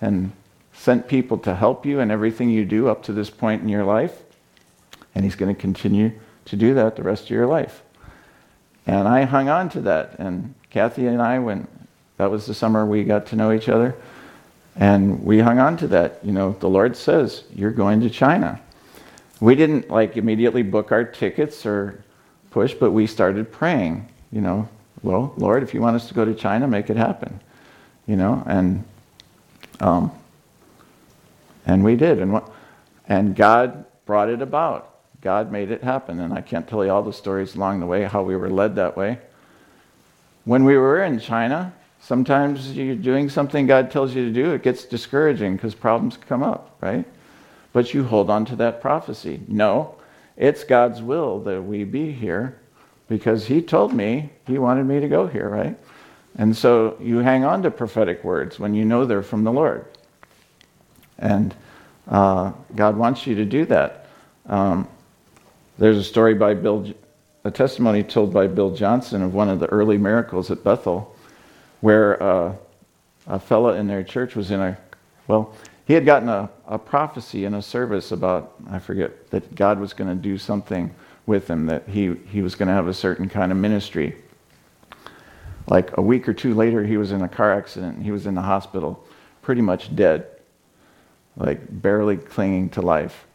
and 0.00 0.32
sent 0.72 1.08
people 1.08 1.38
to 1.38 1.54
help 1.54 1.86
you 1.86 2.00
in 2.00 2.10
everything 2.10 2.50
you 2.50 2.64
do 2.64 2.88
up 2.88 3.02
to 3.04 3.12
this 3.12 3.30
point 3.30 3.62
in 3.62 3.68
your 3.68 3.84
life. 3.84 4.22
And 5.14 5.24
He's 5.24 5.36
going 5.36 5.54
to 5.54 5.60
continue 5.60 6.12
to 6.46 6.56
do 6.56 6.74
that 6.74 6.96
the 6.96 7.02
rest 7.02 7.24
of 7.24 7.30
your 7.30 7.46
life. 7.46 7.82
And 8.86 9.08
I 9.08 9.22
hung 9.22 9.48
on 9.48 9.68
to 9.70 9.80
that. 9.82 10.18
And 10.18 10.54
Kathy 10.70 11.06
and 11.06 11.22
I, 11.22 11.38
when 11.38 11.66
that 12.16 12.30
was 12.30 12.46
the 12.46 12.54
summer 12.54 12.84
we 12.84 13.04
got 13.04 13.26
to 13.26 13.36
know 13.36 13.52
each 13.52 13.68
other, 13.68 13.96
and 14.76 15.24
we 15.24 15.38
hung 15.38 15.58
on 15.58 15.76
to 15.78 15.88
that. 15.88 16.24
You 16.24 16.32
know, 16.32 16.56
the 16.58 16.68
Lord 16.68 16.96
says, 16.96 17.44
You're 17.54 17.70
going 17.70 18.00
to 18.00 18.10
China. 18.10 18.60
We 19.40 19.54
didn't 19.54 19.90
like 19.90 20.16
immediately 20.16 20.62
book 20.62 20.92
our 20.92 21.04
tickets 21.04 21.64
or 21.64 22.02
push, 22.50 22.74
but 22.74 22.90
we 22.90 23.06
started 23.06 23.50
praying. 23.52 24.08
You 24.32 24.40
know, 24.40 24.68
well, 25.04 25.34
Lord, 25.36 25.62
if 25.62 25.74
you 25.74 25.82
want 25.82 25.96
us 25.96 26.08
to 26.08 26.14
go 26.14 26.24
to 26.24 26.34
China, 26.34 26.66
make 26.66 26.88
it 26.88 26.96
happen. 26.96 27.40
You 28.06 28.16
know, 28.16 28.42
and 28.46 28.84
um, 29.80 30.10
and 31.66 31.84
we 31.84 31.94
did, 31.94 32.18
and 32.20 32.32
what, 32.32 32.50
and 33.08 33.36
God 33.36 33.84
brought 34.06 34.28
it 34.28 34.42
about. 34.42 34.94
God 35.20 35.50
made 35.50 35.70
it 35.70 35.82
happen. 35.82 36.20
And 36.20 36.32
I 36.32 36.42
can't 36.42 36.68
tell 36.68 36.84
you 36.84 36.90
all 36.90 37.02
the 37.02 37.12
stories 37.12 37.54
along 37.54 37.80
the 37.80 37.86
way, 37.86 38.04
how 38.04 38.22
we 38.22 38.36
were 38.36 38.50
led 38.50 38.76
that 38.76 38.96
way. 38.96 39.18
When 40.44 40.64
we 40.64 40.76
were 40.76 41.02
in 41.02 41.18
China, 41.18 41.72
sometimes 42.00 42.76
you're 42.76 42.94
doing 42.94 43.30
something 43.30 43.66
God 43.66 43.90
tells 43.90 44.14
you 44.14 44.26
to 44.26 44.32
do, 44.32 44.52
it 44.52 44.62
gets 44.62 44.84
discouraging 44.84 45.56
because 45.56 45.74
problems 45.74 46.18
come 46.18 46.42
up, 46.42 46.76
right? 46.82 47.06
But 47.72 47.94
you 47.94 48.04
hold 48.04 48.28
on 48.28 48.44
to 48.46 48.56
that 48.56 48.82
prophecy. 48.82 49.40
No, 49.48 49.96
it's 50.36 50.64
God's 50.64 51.00
will 51.00 51.40
that 51.40 51.62
we 51.62 51.84
be 51.84 52.12
here 52.12 52.58
because 53.16 53.46
He 53.46 53.62
told 53.62 53.94
me 53.94 54.30
He 54.44 54.58
wanted 54.58 54.86
me 54.86 54.98
to 54.98 55.06
go 55.06 55.28
here, 55.28 55.48
right? 55.48 55.78
And 56.36 56.56
so 56.56 56.96
you 57.00 57.18
hang 57.18 57.44
on 57.44 57.62
to 57.62 57.70
prophetic 57.70 58.24
words 58.24 58.58
when 58.58 58.74
you 58.74 58.84
know 58.84 59.04
they're 59.04 59.22
from 59.22 59.44
the 59.44 59.52
Lord. 59.52 59.86
And 61.16 61.54
uh, 62.08 62.50
God 62.74 62.96
wants 62.96 63.24
you 63.24 63.36
to 63.36 63.44
do 63.44 63.66
that. 63.66 64.08
Um, 64.46 64.88
there's 65.78 65.96
a 65.96 66.02
story 66.02 66.34
by 66.34 66.54
Bill, 66.54 66.92
a 67.44 67.52
testimony 67.52 68.02
told 68.02 68.32
by 68.32 68.48
Bill 68.48 68.74
Johnson 68.74 69.22
of 69.22 69.32
one 69.32 69.48
of 69.48 69.60
the 69.60 69.66
early 69.66 69.96
miracles 69.96 70.50
at 70.50 70.64
Bethel, 70.64 71.14
where 71.82 72.20
uh, 72.20 72.56
a 73.28 73.38
fellow 73.38 73.74
in 73.74 73.86
their 73.86 74.02
church 74.02 74.34
was 74.34 74.50
in 74.50 74.58
a, 74.58 74.76
well, 75.28 75.54
he 75.86 75.94
had 75.94 76.04
gotten 76.04 76.28
a, 76.28 76.50
a 76.66 76.80
prophecy 76.80 77.44
in 77.44 77.54
a 77.54 77.62
service 77.62 78.10
about, 78.10 78.54
I 78.68 78.80
forget, 78.80 79.30
that 79.30 79.54
God 79.54 79.78
was 79.78 79.92
going 79.92 80.10
to 80.10 80.20
do 80.20 80.36
something 80.36 80.92
with 81.26 81.48
him, 81.48 81.66
that 81.66 81.88
he, 81.88 82.14
he 82.30 82.42
was 82.42 82.54
going 82.54 82.68
to 82.68 82.74
have 82.74 82.88
a 82.88 82.94
certain 82.94 83.28
kind 83.28 83.50
of 83.52 83.58
ministry. 83.58 84.16
Like 85.66 85.96
a 85.96 86.02
week 86.02 86.28
or 86.28 86.34
two 86.34 86.54
later, 86.54 86.84
he 86.84 86.96
was 86.96 87.12
in 87.12 87.22
a 87.22 87.28
car 87.28 87.52
accident. 87.52 88.02
He 88.02 88.10
was 88.10 88.26
in 88.26 88.34
the 88.34 88.42
hospital, 88.42 89.02
pretty 89.42 89.62
much 89.62 89.94
dead, 89.96 90.26
like 91.36 91.60
barely 91.70 92.16
clinging 92.16 92.68
to 92.70 92.82
life. 92.82 93.26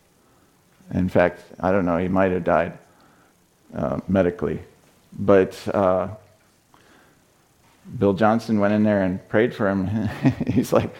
In 0.93 1.09
fact, 1.09 1.41
I 1.59 1.71
don't 1.71 1.85
know, 1.85 1.97
he 1.97 2.07
might 2.07 2.31
have 2.31 2.43
died 2.43 2.77
uh, 3.73 3.99
medically. 4.07 4.59
But 5.13 5.57
uh, 5.73 6.09
Bill 7.97 8.13
Johnson 8.13 8.59
went 8.59 8.73
in 8.73 8.83
there 8.83 9.01
and 9.01 9.27
prayed 9.29 9.53
for 9.53 9.67
him. 9.69 9.87
He's 10.47 10.71
like, 10.71 10.93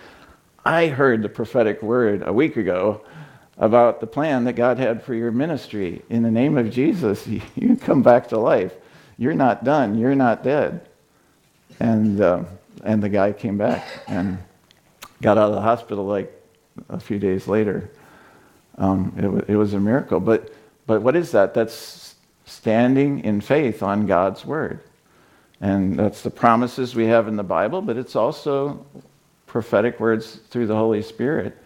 I 0.65 0.88
heard 0.88 1.22
the 1.22 1.29
prophetic 1.29 1.81
word 1.81 2.24
a 2.25 2.34
week 2.34 2.58
ago 2.58 3.01
about 3.59 3.99
the 3.99 4.07
plan 4.07 4.45
that 4.45 4.53
God 4.53 4.77
had 4.77 5.03
for 5.03 5.13
your 5.13 5.31
ministry. 5.31 6.01
In 6.09 6.23
the 6.23 6.31
name 6.31 6.57
of 6.57 6.71
Jesus, 6.71 7.27
you 7.55 7.75
come 7.75 8.01
back 8.01 8.29
to 8.29 8.39
life. 8.39 8.73
You're 9.17 9.33
not 9.33 9.63
done. 9.65 9.99
You're 9.99 10.15
not 10.15 10.43
dead. 10.43 10.87
And, 11.79 12.21
uh, 12.21 12.43
and 12.83 13.03
the 13.03 13.09
guy 13.09 13.33
came 13.33 13.57
back 13.57 13.85
and 14.07 14.37
got 15.21 15.37
out 15.37 15.49
of 15.49 15.55
the 15.55 15.61
hospital 15.61 16.05
like 16.05 16.33
a 16.87 16.99
few 16.99 17.19
days 17.19 17.47
later. 17.47 17.91
Um, 18.77 19.13
it, 19.17 19.23
w- 19.23 19.45
it 19.49 19.55
was 19.57 19.73
a 19.73 19.79
miracle. 19.79 20.21
But, 20.21 20.53
but 20.87 21.01
what 21.01 21.17
is 21.17 21.31
that? 21.31 21.53
That's 21.53 22.15
standing 22.45 23.25
in 23.25 23.41
faith 23.41 23.83
on 23.83 24.07
God's 24.07 24.45
word. 24.45 24.79
And 25.59 25.99
that's 25.99 26.21
the 26.21 26.31
promises 26.31 26.95
we 26.95 27.07
have 27.07 27.27
in 27.27 27.35
the 27.35 27.43
Bible, 27.43 27.81
but 27.81 27.97
it's 27.97 28.15
also 28.15 28.85
prophetic 29.45 29.99
words 29.99 30.37
through 30.49 30.67
the 30.67 30.75
Holy 30.75 31.01
Spirit 31.01 31.57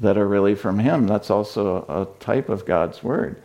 that 0.00 0.16
are 0.16 0.26
really 0.26 0.54
from 0.54 0.78
Him. 0.78 1.06
That's 1.06 1.30
also 1.30 1.84
a 1.88 2.22
type 2.22 2.48
of 2.48 2.66
God's 2.66 3.02
word. 3.02 3.42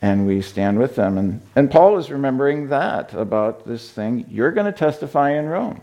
And 0.00 0.26
we 0.26 0.42
stand 0.42 0.78
with 0.78 0.94
them. 0.94 1.18
And, 1.18 1.40
and 1.56 1.70
Paul 1.70 1.98
is 1.98 2.10
remembering 2.10 2.68
that 2.68 3.14
about 3.14 3.66
this 3.66 3.90
thing. 3.90 4.26
You're 4.30 4.52
going 4.52 4.72
to 4.72 4.78
testify 4.78 5.32
in 5.32 5.46
Rome. 5.46 5.80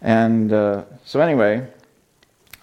And 0.00 0.52
uh, 0.52 0.84
so, 1.04 1.20
anyway, 1.20 1.68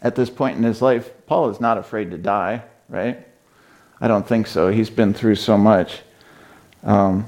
at 0.01 0.15
this 0.15 0.29
point 0.29 0.58
in 0.58 0.63
his 0.63 0.82
life, 0.82 1.10
Paul 1.25 1.50
is 1.50 1.60
not 1.60 1.77
afraid 1.77 2.12
to 2.12 2.17
die, 2.17 2.63
right? 2.89 3.25
I 4.01 4.08
don't 4.08 4.27
think 4.27 4.48
so. 4.48 4.70
He's 4.70 4.89
been 4.89 5.13
through 5.13 5.36
so 5.36 5.58
much. 5.58 6.01
Um, 6.84 7.27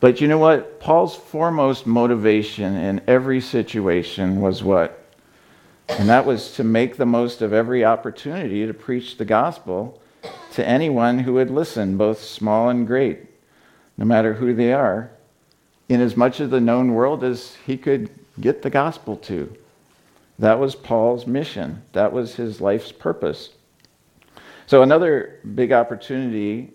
but 0.00 0.20
you 0.20 0.28
know 0.28 0.38
what? 0.38 0.80
Paul's 0.80 1.16
foremost 1.16 1.86
motivation 1.86 2.76
in 2.76 3.00
every 3.06 3.40
situation 3.40 4.40
was 4.40 4.62
what? 4.62 5.03
And 5.88 6.08
that 6.08 6.26
was 6.26 6.52
to 6.54 6.64
make 6.64 6.96
the 6.96 7.06
most 7.06 7.42
of 7.42 7.52
every 7.52 7.84
opportunity 7.84 8.66
to 8.66 8.74
preach 8.74 9.16
the 9.16 9.24
gospel 9.24 10.00
to 10.52 10.66
anyone 10.66 11.20
who 11.20 11.34
would 11.34 11.50
listen, 11.50 11.96
both 11.96 12.22
small 12.22 12.68
and 12.68 12.86
great, 12.86 13.26
no 13.96 14.04
matter 14.04 14.34
who 14.34 14.54
they 14.54 14.72
are, 14.72 15.10
in 15.88 16.00
as 16.00 16.16
much 16.16 16.40
of 16.40 16.50
the 16.50 16.60
known 16.60 16.94
world 16.94 17.22
as 17.22 17.56
he 17.66 17.76
could 17.76 18.10
get 18.40 18.62
the 18.62 18.70
gospel 18.70 19.16
to. 19.16 19.54
That 20.38 20.58
was 20.58 20.74
Paul's 20.74 21.26
mission, 21.26 21.82
that 21.92 22.12
was 22.12 22.34
his 22.34 22.60
life's 22.60 22.90
purpose. 22.90 23.50
So, 24.66 24.82
another 24.82 25.40
big 25.54 25.72
opportunity 25.72 26.72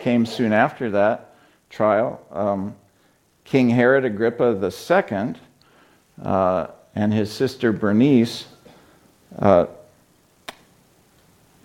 came 0.00 0.24
soon 0.24 0.52
after 0.52 0.90
that 0.90 1.34
trial. 1.68 2.24
Um, 2.30 2.74
King 3.44 3.68
Herod 3.68 4.04
Agrippa 4.04 4.58
II 4.60 5.34
uh, 6.22 6.66
and 6.96 7.12
his 7.12 7.30
sister 7.30 7.72
Bernice. 7.72 8.46
Uh, 9.38 9.66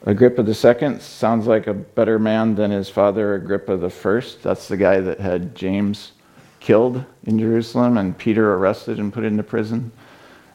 Agrippa 0.05 0.43
II 0.43 0.99
sounds 0.99 1.47
like 1.47 1.67
a 1.67 1.73
better 1.73 2.19
man 2.19 2.53
than 2.55 2.69
his 2.69 2.89
father 2.89 3.35
Agrippa 3.35 3.73
I. 3.73 4.21
That's 4.43 4.67
the 4.67 4.77
guy 4.77 4.99
that 4.99 5.19
had 5.19 5.55
James 5.55 6.11
killed 6.59 7.03
in 7.23 7.39
Jerusalem 7.39 7.97
and 7.97 8.15
Peter 8.17 8.53
arrested 8.55 8.99
and 8.99 9.13
put 9.13 9.23
into 9.23 9.41
prison, 9.41 9.91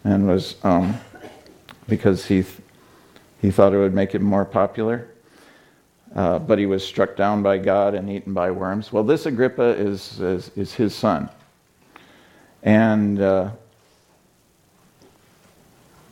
and 0.04 0.28
was 0.28 0.56
um, 0.62 0.96
because 1.88 2.26
he 2.26 2.42
th- 2.42 2.58
he 3.40 3.50
thought 3.50 3.72
it 3.72 3.78
would 3.78 3.94
make 3.94 4.14
him 4.14 4.22
more 4.22 4.44
popular. 4.44 5.08
Uh, 6.14 6.38
but 6.38 6.58
he 6.58 6.66
was 6.66 6.86
struck 6.86 7.14
down 7.14 7.42
by 7.42 7.58
God 7.58 7.94
and 7.94 8.08
eaten 8.08 8.32
by 8.32 8.50
worms. 8.50 8.92
Well, 8.92 9.04
this 9.04 9.26
Agrippa 9.26 9.62
is, 9.62 10.18
is, 10.18 10.50
is 10.56 10.72
his 10.72 10.94
son. 10.94 11.28
And 12.62 13.20
uh, 13.20 13.50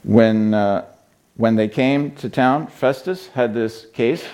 when, 0.05 0.55
uh, 0.55 0.85
when 1.37 1.57
they 1.57 1.69
came 1.69 2.13
to 2.17 2.29
town, 2.29 2.69
Festus 2.69 3.29
had 3.29 3.55
this 3.55 3.87
case. 3.87 4.25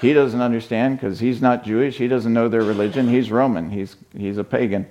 He 0.00 0.12
doesn't 0.12 0.40
understand 0.40 0.98
because 0.98 1.20
he's 1.20 1.40
not 1.40 1.64
Jewish. 1.64 1.96
He 1.96 2.08
doesn't 2.08 2.32
know 2.32 2.48
their 2.48 2.62
religion. 2.62 3.08
He's 3.08 3.30
Roman, 3.30 3.70
he's, 3.70 3.96
he's 4.16 4.38
a 4.38 4.44
pagan. 4.44 4.86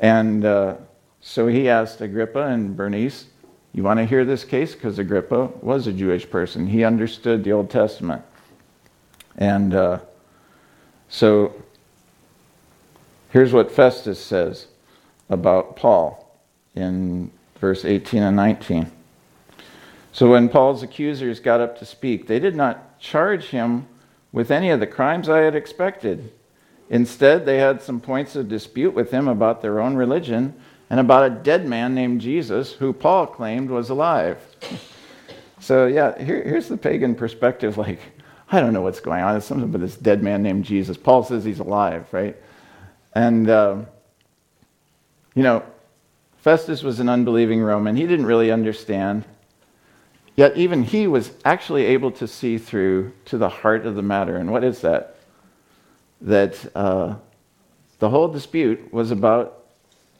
And 0.00 0.44
uh, 0.44 0.76
so 1.20 1.46
he 1.46 1.68
asked 1.68 2.00
Agrippa 2.00 2.40
and 2.40 2.76
Bernice, 2.76 3.26
You 3.72 3.82
want 3.82 3.98
to 3.98 4.06
hear 4.06 4.24
this 4.24 4.44
case? 4.44 4.74
Because 4.74 4.98
Agrippa 4.98 5.46
was 5.60 5.86
a 5.86 5.92
Jewish 5.92 6.28
person. 6.28 6.66
He 6.66 6.84
understood 6.84 7.44
the 7.44 7.52
Old 7.52 7.70
Testament. 7.70 8.22
And 9.36 9.74
uh, 9.74 9.98
so 11.08 11.54
here's 13.30 13.52
what 13.52 13.70
Festus 13.70 14.22
says 14.22 14.68
about 15.28 15.76
Paul 15.76 16.40
in 16.74 17.30
verse 17.60 17.84
18 17.84 18.22
and 18.22 18.36
19. 18.36 18.92
So 20.16 20.30
when 20.30 20.48
Paul's 20.48 20.82
accusers 20.82 21.40
got 21.40 21.60
up 21.60 21.78
to 21.78 21.84
speak, 21.84 22.26
they 22.26 22.38
did 22.38 22.56
not 22.56 22.98
charge 22.98 23.48
him 23.48 23.86
with 24.32 24.50
any 24.50 24.70
of 24.70 24.80
the 24.80 24.86
crimes 24.86 25.28
I 25.28 25.40
had 25.40 25.54
expected. 25.54 26.32
Instead, 26.88 27.44
they 27.44 27.58
had 27.58 27.82
some 27.82 28.00
points 28.00 28.34
of 28.34 28.48
dispute 28.48 28.94
with 28.94 29.10
him 29.10 29.28
about 29.28 29.60
their 29.60 29.78
own 29.78 29.94
religion 29.94 30.54
and 30.88 31.00
about 31.00 31.30
a 31.30 31.34
dead 31.34 31.66
man 31.66 31.94
named 31.94 32.22
Jesus 32.22 32.72
who 32.72 32.94
Paul 32.94 33.26
claimed 33.26 33.68
was 33.68 33.90
alive. 33.90 34.38
So, 35.60 35.84
yeah, 35.84 36.18
here, 36.18 36.42
here's 36.42 36.68
the 36.68 36.78
pagan 36.78 37.14
perspective 37.14 37.76
like, 37.86 38.00
I 38.50 38.60
don't 38.60 38.72
know 38.72 38.80
what's 38.80 39.00
going 39.00 39.22
on. 39.22 39.36
It's 39.36 39.44
something 39.44 39.68
about 39.68 39.82
this 39.82 39.98
dead 39.98 40.22
man 40.22 40.42
named 40.42 40.64
Jesus. 40.64 40.96
Paul 40.96 41.24
says 41.24 41.44
he's 41.44 41.60
alive, 41.60 42.06
right? 42.10 42.36
And, 43.14 43.50
uh, 43.50 43.82
you 45.34 45.42
know, 45.42 45.62
Festus 46.38 46.82
was 46.82 47.00
an 47.00 47.10
unbelieving 47.10 47.60
Roman. 47.60 47.96
He 47.96 48.06
didn't 48.06 48.24
really 48.24 48.50
understand. 48.50 49.26
Yet 50.36 50.56
even 50.56 50.82
he 50.82 51.06
was 51.06 51.32
actually 51.44 51.86
able 51.86 52.10
to 52.12 52.28
see 52.28 52.58
through 52.58 53.12
to 53.26 53.38
the 53.38 53.48
heart 53.48 53.86
of 53.86 53.94
the 53.94 54.02
matter. 54.02 54.36
And 54.36 54.52
what 54.52 54.64
is 54.64 54.82
that? 54.82 55.16
That 56.20 56.76
uh, 56.76 57.16
the 57.98 58.10
whole 58.10 58.28
dispute 58.28 58.92
was 58.92 59.10
about 59.10 59.64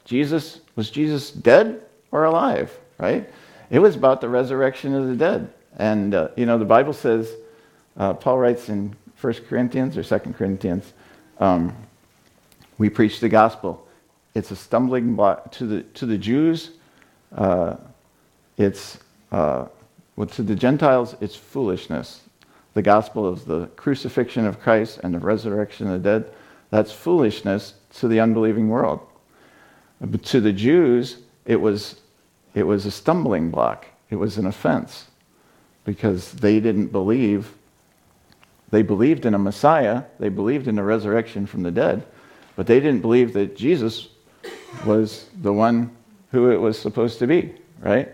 Jesus. 0.05 0.61
Was 0.75 0.89
Jesus 0.89 1.29
dead 1.29 1.81
or 2.11 2.23
alive, 2.23 2.75
right? 2.97 3.29
It 3.69 3.79
was 3.79 3.95
about 3.95 4.21
the 4.21 4.29
resurrection 4.29 4.95
of 4.95 5.07
the 5.07 5.15
dead. 5.15 5.53
And, 5.77 6.15
uh, 6.15 6.29
you 6.35 6.47
know, 6.47 6.57
the 6.57 6.65
Bible 6.65 6.93
says, 6.93 7.31
uh, 7.97 8.13
Paul 8.13 8.39
writes 8.39 8.69
in 8.69 8.95
1 9.21 9.33
Corinthians 9.47 9.97
or 9.97 10.03
2 10.03 10.33
Corinthians, 10.33 10.93
um, 11.39 11.75
we 12.79 12.89
preach 12.89 13.19
the 13.19 13.29
gospel. 13.29 13.87
It's 14.33 14.49
a 14.51 14.55
stumbling 14.55 15.15
block 15.15 15.51
to 15.53 15.65
the, 15.65 15.81
to 15.83 16.05
the 16.05 16.17
Jews. 16.17 16.71
Uh, 17.35 17.75
it's, 18.57 18.99
uh, 19.31 19.65
well, 20.17 20.27
to 20.27 20.43
the 20.43 20.55
Gentiles, 20.55 21.15
it's 21.21 21.35
foolishness. 21.35 22.21
The 22.73 22.81
gospel 22.81 23.25
of 23.25 23.45
the 23.45 23.67
crucifixion 23.77 24.45
of 24.45 24.59
Christ 24.59 24.99
and 25.03 25.13
the 25.13 25.19
resurrection 25.19 25.87
of 25.87 26.03
the 26.03 26.19
dead, 26.19 26.33
that's 26.71 26.91
foolishness 26.91 27.75
to 27.93 28.07
the 28.07 28.19
unbelieving 28.19 28.67
world. 28.67 28.99
But 30.01 30.23
to 30.25 30.41
the 30.41 30.51
Jews, 30.51 31.17
it 31.45 31.61
was, 31.61 32.01
it 32.55 32.63
was 32.63 32.85
a 32.85 32.91
stumbling 32.91 33.51
block. 33.51 33.85
It 34.09 34.15
was 34.15 34.37
an 34.37 34.47
offense 34.47 35.05
because 35.85 36.33
they 36.33 36.59
didn't 36.59 36.87
believe 36.87 37.53
they 38.69 38.81
believed 38.81 39.25
in 39.25 39.33
a 39.33 39.39
Messiah, 39.39 40.03
they 40.19 40.29
believed 40.29 40.67
in 40.67 40.77
a 40.77 40.83
resurrection 40.83 41.45
from 41.45 41.63
the 41.63 41.71
dead, 41.71 42.05
but 42.55 42.67
they 42.67 42.79
didn't 42.79 43.01
believe 43.01 43.31
that 43.33 43.55
Jesus 43.55 44.09
was 44.85 45.29
the 45.41 45.53
one 45.53 45.95
who 46.31 46.51
it 46.51 46.57
was 46.57 46.77
supposed 46.77 47.19
to 47.19 47.27
be, 47.27 47.53
right? 47.79 48.13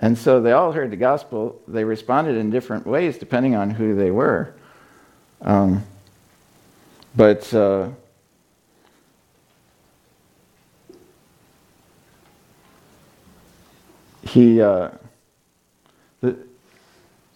And 0.00 0.16
so 0.16 0.40
they 0.40 0.52
all 0.52 0.72
heard 0.72 0.90
the 0.90 0.96
gospel. 0.96 1.60
They 1.68 1.84
responded 1.84 2.36
in 2.36 2.50
different 2.50 2.86
ways 2.86 3.18
depending 3.18 3.54
on 3.54 3.70
who 3.70 3.94
they 3.94 4.10
were. 4.10 4.54
Um, 5.42 5.84
but 7.14 7.52
uh, 7.52 7.88
he, 14.22 14.62
uh, 14.62 14.90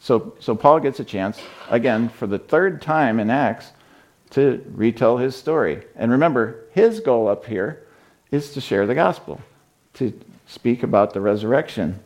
so, 0.01 0.35
so 0.39 0.55
Paul 0.55 0.81
gets 0.81 1.01
a 1.01 1.05
chance, 1.05 1.41
again, 1.71 2.09
for 2.09 2.27
the 2.27 2.39
third 2.39 2.83
time 2.83 3.21
in 3.21 3.31
Acts, 3.31 3.73
to 4.31 4.65
retell 4.75 5.17
his 5.17 5.35
story. 5.35 5.83
And 5.97 6.11
remember, 6.11 6.65
his 6.73 7.01
goal 7.01 7.29
up 7.29 7.47
here 7.47 7.87
is 8.31 8.53
to 8.53 8.61
share 8.61 8.87
the 8.87 8.95
gospel, 8.95 9.41
to 9.95 10.19
speak 10.47 10.83
about 10.83 11.15
the 11.15 11.21
resurrection. 11.21 12.01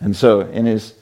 And 0.00 0.16
so 0.16 0.40
in 0.40 0.66
his 0.66 0.94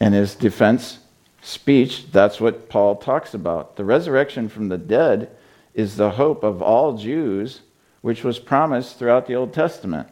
in 0.00 0.12
his 0.12 0.34
defense 0.34 0.98
speech, 1.42 2.10
that's 2.12 2.40
what 2.40 2.68
Paul 2.68 2.96
talks 2.96 3.34
about. 3.34 3.76
The 3.76 3.84
resurrection 3.84 4.48
from 4.48 4.68
the 4.68 4.78
dead 4.78 5.30
is 5.74 5.96
the 5.96 6.10
hope 6.10 6.44
of 6.44 6.62
all 6.62 6.96
Jews, 6.96 7.60
which 8.00 8.22
was 8.22 8.38
promised 8.38 8.98
throughout 8.98 9.26
the 9.26 9.34
Old 9.34 9.52
Testament. 9.52 10.08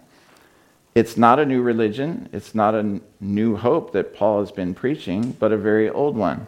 It's 0.95 1.16
not 1.16 1.38
a 1.38 1.47
new 1.47 1.61
religion, 1.62 2.28
it's 2.33 2.55
not 2.55 2.75
a 2.75 3.00
new 3.21 3.57
hope 3.57 3.93
that 3.93 4.14
Paul 4.14 4.40
has 4.40 4.50
been 4.50 4.75
preaching, 4.75 5.33
but 5.33 5.52
a 5.52 5.57
very 5.57 5.90
old 5.90 6.16
one. 6.16 6.47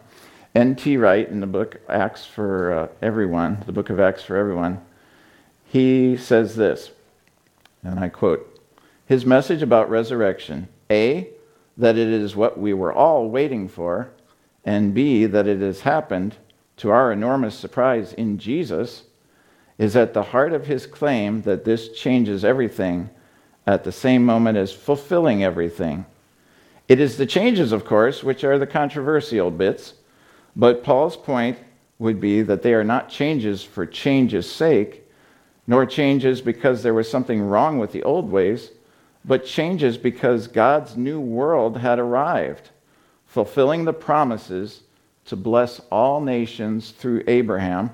N.T. 0.55 0.97
Wright, 0.97 1.29
in 1.29 1.39
the 1.39 1.47
book 1.47 1.79
Acts 1.87 2.25
for 2.25 2.73
uh, 2.73 2.87
Everyone, 3.01 3.63
the 3.67 3.71
book 3.71 3.91
of 3.91 3.99
Acts 3.99 4.23
for 4.23 4.35
Everyone, 4.35 4.81
he 5.65 6.17
says 6.17 6.55
this, 6.55 6.89
and 7.83 7.99
I 7.99 8.09
quote 8.09 8.59
His 9.05 9.25
message 9.25 9.61
about 9.61 9.89
resurrection 9.91 10.67
A, 10.89 11.29
that 11.77 11.97
it 11.97 12.07
is 12.07 12.35
what 12.35 12.59
we 12.59 12.73
were 12.73 12.93
all 12.93 13.29
waiting 13.29 13.67
for, 13.67 14.09
and 14.65 14.93
B, 14.93 15.25
that 15.25 15.47
it 15.47 15.61
has 15.61 15.81
happened 15.81 16.35
to 16.77 16.89
our 16.89 17.11
enormous 17.11 17.55
surprise 17.55 18.13
in 18.13 18.37
Jesus, 18.37 19.03
is 19.77 19.95
at 19.95 20.13
the 20.13 20.23
heart 20.23 20.51
of 20.51 20.67
his 20.67 20.85
claim 20.85 21.41
that 21.43 21.63
this 21.63 21.89
changes 21.89 22.43
everything 22.43 23.09
at 23.65 23.83
the 23.83 23.91
same 23.91 24.25
moment 24.25 24.57
as 24.57 24.73
fulfilling 24.73 25.43
everything. 25.43 26.05
It 26.87 26.99
is 26.99 27.17
the 27.17 27.25
changes, 27.25 27.71
of 27.71 27.85
course, 27.85 28.23
which 28.23 28.43
are 28.43 28.57
the 28.57 28.67
controversial 28.67 29.51
bits, 29.51 29.93
but 30.55 30.83
Paul's 30.83 31.15
point 31.15 31.57
would 31.99 32.19
be 32.19 32.41
that 32.41 32.63
they 32.63 32.73
are 32.73 32.83
not 32.83 33.09
changes 33.09 33.63
for 33.63 33.85
change's 33.85 34.49
sake, 34.49 35.05
nor 35.67 35.85
changes 35.85 36.41
because 36.41 36.81
there 36.81 36.93
was 36.93 37.09
something 37.09 37.41
wrong 37.41 37.77
with 37.77 37.91
the 37.91 38.03
old 38.03 38.29
ways, 38.31 38.71
but 39.25 39.45
changes 39.45 39.97
because 39.97 40.47
God's 40.47 40.95
new 40.95 41.19
world 41.19 41.77
had 41.77 41.99
arrived, 41.99 42.69
fulfilling 43.25 43.85
the 43.85 43.93
promises 43.93 44.81
to 45.25 45.35
bless 45.35 45.79
all 45.91 46.21
nations 46.21 46.91
through 46.91 47.23
Abraham, 47.27 47.91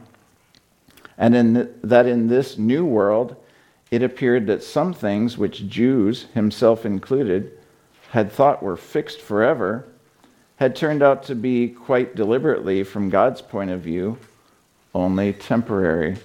and 1.18 1.36
in 1.36 1.54
th- 1.56 1.68
that 1.84 2.06
in 2.06 2.28
this 2.28 2.58
new 2.58 2.86
world 2.86 3.36
it 3.92 4.04
appeared 4.04 4.48
that 4.48 4.64
some 4.64 4.94
things 4.94 5.38
which 5.38 5.68
Jews, 5.68 6.28
himself 6.34 6.86
included, 6.86 7.58
had 8.10 8.32
thought 8.32 8.64
were 8.64 8.78
fixed 8.78 9.22
forever 9.22 9.86
had 10.58 10.76
turned 10.76 11.04
out 11.04 11.24
to 11.24 11.36
be 11.36 11.68
quite 11.68 12.16
deliberately, 12.16 12.84
from 12.84 13.10
God's 13.10 13.42
point 13.42 13.72
of 13.72 13.82
view, 13.82 14.18
only 14.94 15.34
temporary. 15.34 16.16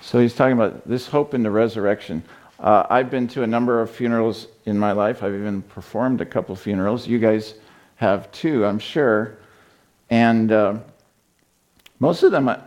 So 0.00 0.20
he's 0.20 0.34
talking 0.34 0.52
about 0.52 0.86
this 0.86 1.08
hope 1.08 1.34
in 1.34 1.42
the 1.42 1.50
resurrection. 1.50 2.22
Uh, 2.62 2.86
I've 2.88 3.10
been 3.10 3.26
to 3.28 3.42
a 3.42 3.46
number 3.46 3.80
of 3.80 3.90
funerals 3.90 4.46
in 4.66 4.78
my 4.78 4.92
life. 4.92 5.24
I've 5.24 5.34
even 5.34 5.62
performed 5.62 6.20
a 6.20 6.24
couple 6.24 6.54
funerals. 6.54 7.08
You 7.08 7.18
guys 7.18 7.54
have 7.96 8.30
too, 8.30 8.64
I'm 8.64 8.78
sure. 8.78 9.36
And 10.10 10.52
uh, 10.52 10.78
most 11.98 12.22
of 12.22 12.30
them 12.30 12.48
I, 12.48 12.60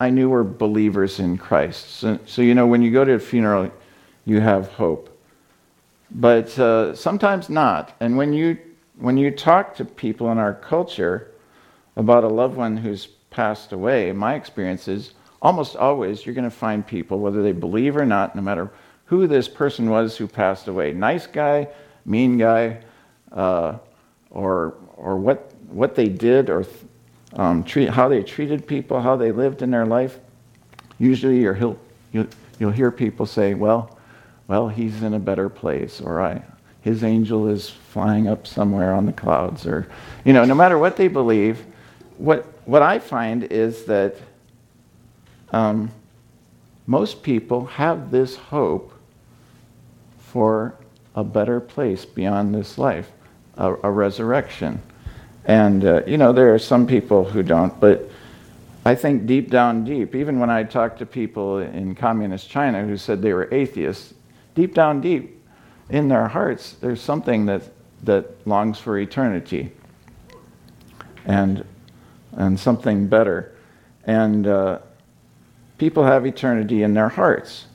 I, 0.00 0.08
knew 0.08 0.30
were 0.30 0.42
believers 0.42 1.20
in 1.20 1.36
Christ. 1.36 1.96
So, 1.96 2.18
so, 2.24 2.40
you 2.40 2.54
know, 2.54 2.66
when 2.66 2.80
you 2.80 2.90
go 2.90 3.04
to 3.04 3.12
a 3.12 3.18
funeral, 3.18 3.70
you 4.24 4.40
have 4.40 4.68
hope. 4.68 5.10
But 6.10 6.58
uh, 6.58 6.94
sometimes 6.94 7.50
not. 7.50 7.94
And 8.00 8.16
when 8.16 8.32
you, 8.32 8.56
when 8.96 9.18
you 9.18 9.30
talk 9.30 9.76
to 9.76 9.84
people 9.84 10.32
in 10.32 10.38
our 10.38 10.54
culture 10.54 11.30
about 11.96 12.24
a 12.24 12.28
loved 12.28 12.56
one 12.56 12.78
who's 12.78 13.04
passed 13.28 13.72
away, 13.72 14.12
my 14.12 14.34
experience 14.34 14.88
is 14.88 15.12
almost 15.42 15.76
always 15.76 16.24
you're 16.24 16.34
going 16.34 16.48
to 16.48 16.50
find 16.50 16.86
people, 16.86 17.18
whether 17.18 17.42
they 17.42 17.52
believe 17.52 17.98
or 17.98 18.06
not, 18.06 18.34
no 18.34 18.40
matter 18.40 18.70
who 19.06 19.26
this 19.26 19.48
person 19.48 19.90
was 19.90 20.16
who 20.16 20.26
passed 20.26 20.68
away 20.68 20.92
nice 20.92 21.26
guy, 21.26 21.68
mean 22.04 22.38
guy, 22.38 22.78
uh, 23.30 23.78
or, 24.30 24.74
or 24.96 25.16
what, 25.16 25.52
what 25.68 25.94
they 25.94 26.08
did, 26.08 26.50
or 26.50 26.64
um, 27.34 27.64
treat, 27.64 27.88
how 27.88 28.08
they 28.08 28.22
treated 28.22 28.66
people, 28.66 29.00
how 29.00 29.16
they 29.16 29.32
lived 29.32 29.62
in 29.62 29.70
their 29.70 29.86
life. 29.86 30.18
Usually 30.98 31.40
you'll, 31.40 31.78
you'll, 32.58 32.70
hear 32.70 32.90
people 32.90 33.26
say, 33.26 33.54
well, 33.54 33.98
well, 34.48 34.68
he's 34.68 35.02
in 35.02 35.14
a 35.14 35.18
better 35.18 35.48
place, 35.48 36.00
or 36.00 36.20
I, 36.20 36.42
his 36.82 37.04
angel 37.04 37.48
is 37.48 37.70
flying 37.70 38.28
up 38.28 38.46
somewhere 38.46 38.94
on 38.94 39.06
the 39.06 39.12
clouds, 39.12 39.66
or, 39.66 39.88
you 40.24 40.32
know, 40.32 40.44
no 40.44 40.54
matter 40.54 40.78
what 40.78 40.96
they 40.96 41.08
believe, 41.08 41.64
what, 42.18 42.44
what 42.66 42.82
I 42.82 42.98
find 42.98 43.44
is 43.44 43.84
that 43.84 44.16
um, 45.50 45.90
most 46.92 47.22
people 47.22 47.64
have 47.64 48.10
this 48.10 48.36
hope 48.36 48.92
for 50.18 50.74
a 51.14 51.24
better 51.24 51.58
place 51.58 52.04
beyond 52.04 52.54
this 52.54 52.76
life, 52.76 53.10
a, 53.56 53.74
a 53.82 53.90
resurrection. 53.90 54.78
And, 55.46 55.86
uh, 55.86 56.02
you 56.06 56.18
know, 56.18 56.34
there 56.34 56.54
are 56.54 56.58
some 56.58 56.86
people 56.86 57.24
who 57.24 57.42
don't, 57.42 57.80
but 57.80 58.10
I 58.84 58.94
think 58.94 59.24
deep 59.24 59.48
down 59.48 59.84
deep, 59.84 60.14
even 60.14 60.38
when 60.38 60.50
I 60.50 60.64
talk 60.64 60.98
to 60.98 61.06
people 61.06 61.60
in 61.60 61.94
communist 61.94 62.50
China 62.50 62.84
who 62.84 62.98
said 62.98 63.22
they 63.22 63.32
were 63.32 63.48
atheists, 63.50 64.12
deep 64.54 64.74
down 64.74 65.00
deep 65.00 65.42
in 65.88 66.08
their 66.08 66.28
hearts, 66.28 66.72
there's 66.82 67.00
something 67.00 67.46
that, 67.46 67.62
that 68.02 68.46
longs 68.46 68.78
for 68.78 68.98
eternity 68.98 69.72
and, 71.24 71.64
and 72.32 72.60
something 72.60 73.06
better. 73.06 73.56
And 74.04 74.46
uh, 74.46 74.80
people 75.78 76.04
have 76.04 76.26
eternity 76.26 76.82
in 76.82 76.94
their 76.94 77.08
hearts 77.08 77.66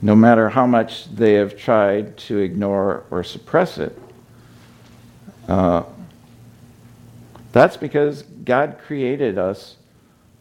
no 0.00 0.14
matter 0.14 0.48
how 0.48 0.66
much 0.66 1.12
they 1.14 1.34
have 1.34 1.56
tried 1.56 2.16
to 2.16 2.38
ignore 2.38 3.04
or 3.10 3.24
suppress 3.24 3.78
it. 3.78 3.98
Uh, 5.48 5.82
that's 7.52 7.76
because 7.76 8.22
God 8.22 8.78
created 8.86 9.38
us 9.38 9.76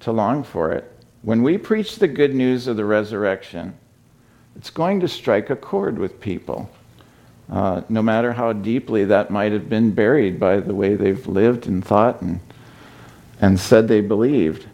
to 0.02 0.12
long 0.12 0.44
for 0.44 0.72
it. 0.72 0.92
When 1.24 1.42
we 1.42 1.58
preach 1.58 1.96
the 1.96 2.08
good 2.08 2.36
news 2.36 2.68
of 2.68 2.78
the 2.78 2.86
resurrection, 2.86 3.74
it's 4.56 4.70
going 4.70 5.00
to 5.00 5.08
strike 5.08 5.50
a 5.50 5.56
chord 5.56 5.98
with 5.98 6.20
people, 6.20 6.70
uh, 7.50 7.82
no 7.90 8.02
matter 8.02 8.34
how 8.34 8.54
deeply 8.54 9.06
that 9.06 9.32
might 9.32 9.52
have 9.52 9.70
been 9.70 9.92
buried 9.92 10.40
by 10.40 10.60
the 10.60 10.76
way 10.76 10.96
they've 10.96 11.28
lived 11.28 11.66
and 11.66 11.84
thought 11.84 12.22
and, 12.22 12.40
and 13.42 13.60
said 13.60 13.88
they 13.88 14.02
believed. 14.02 14.68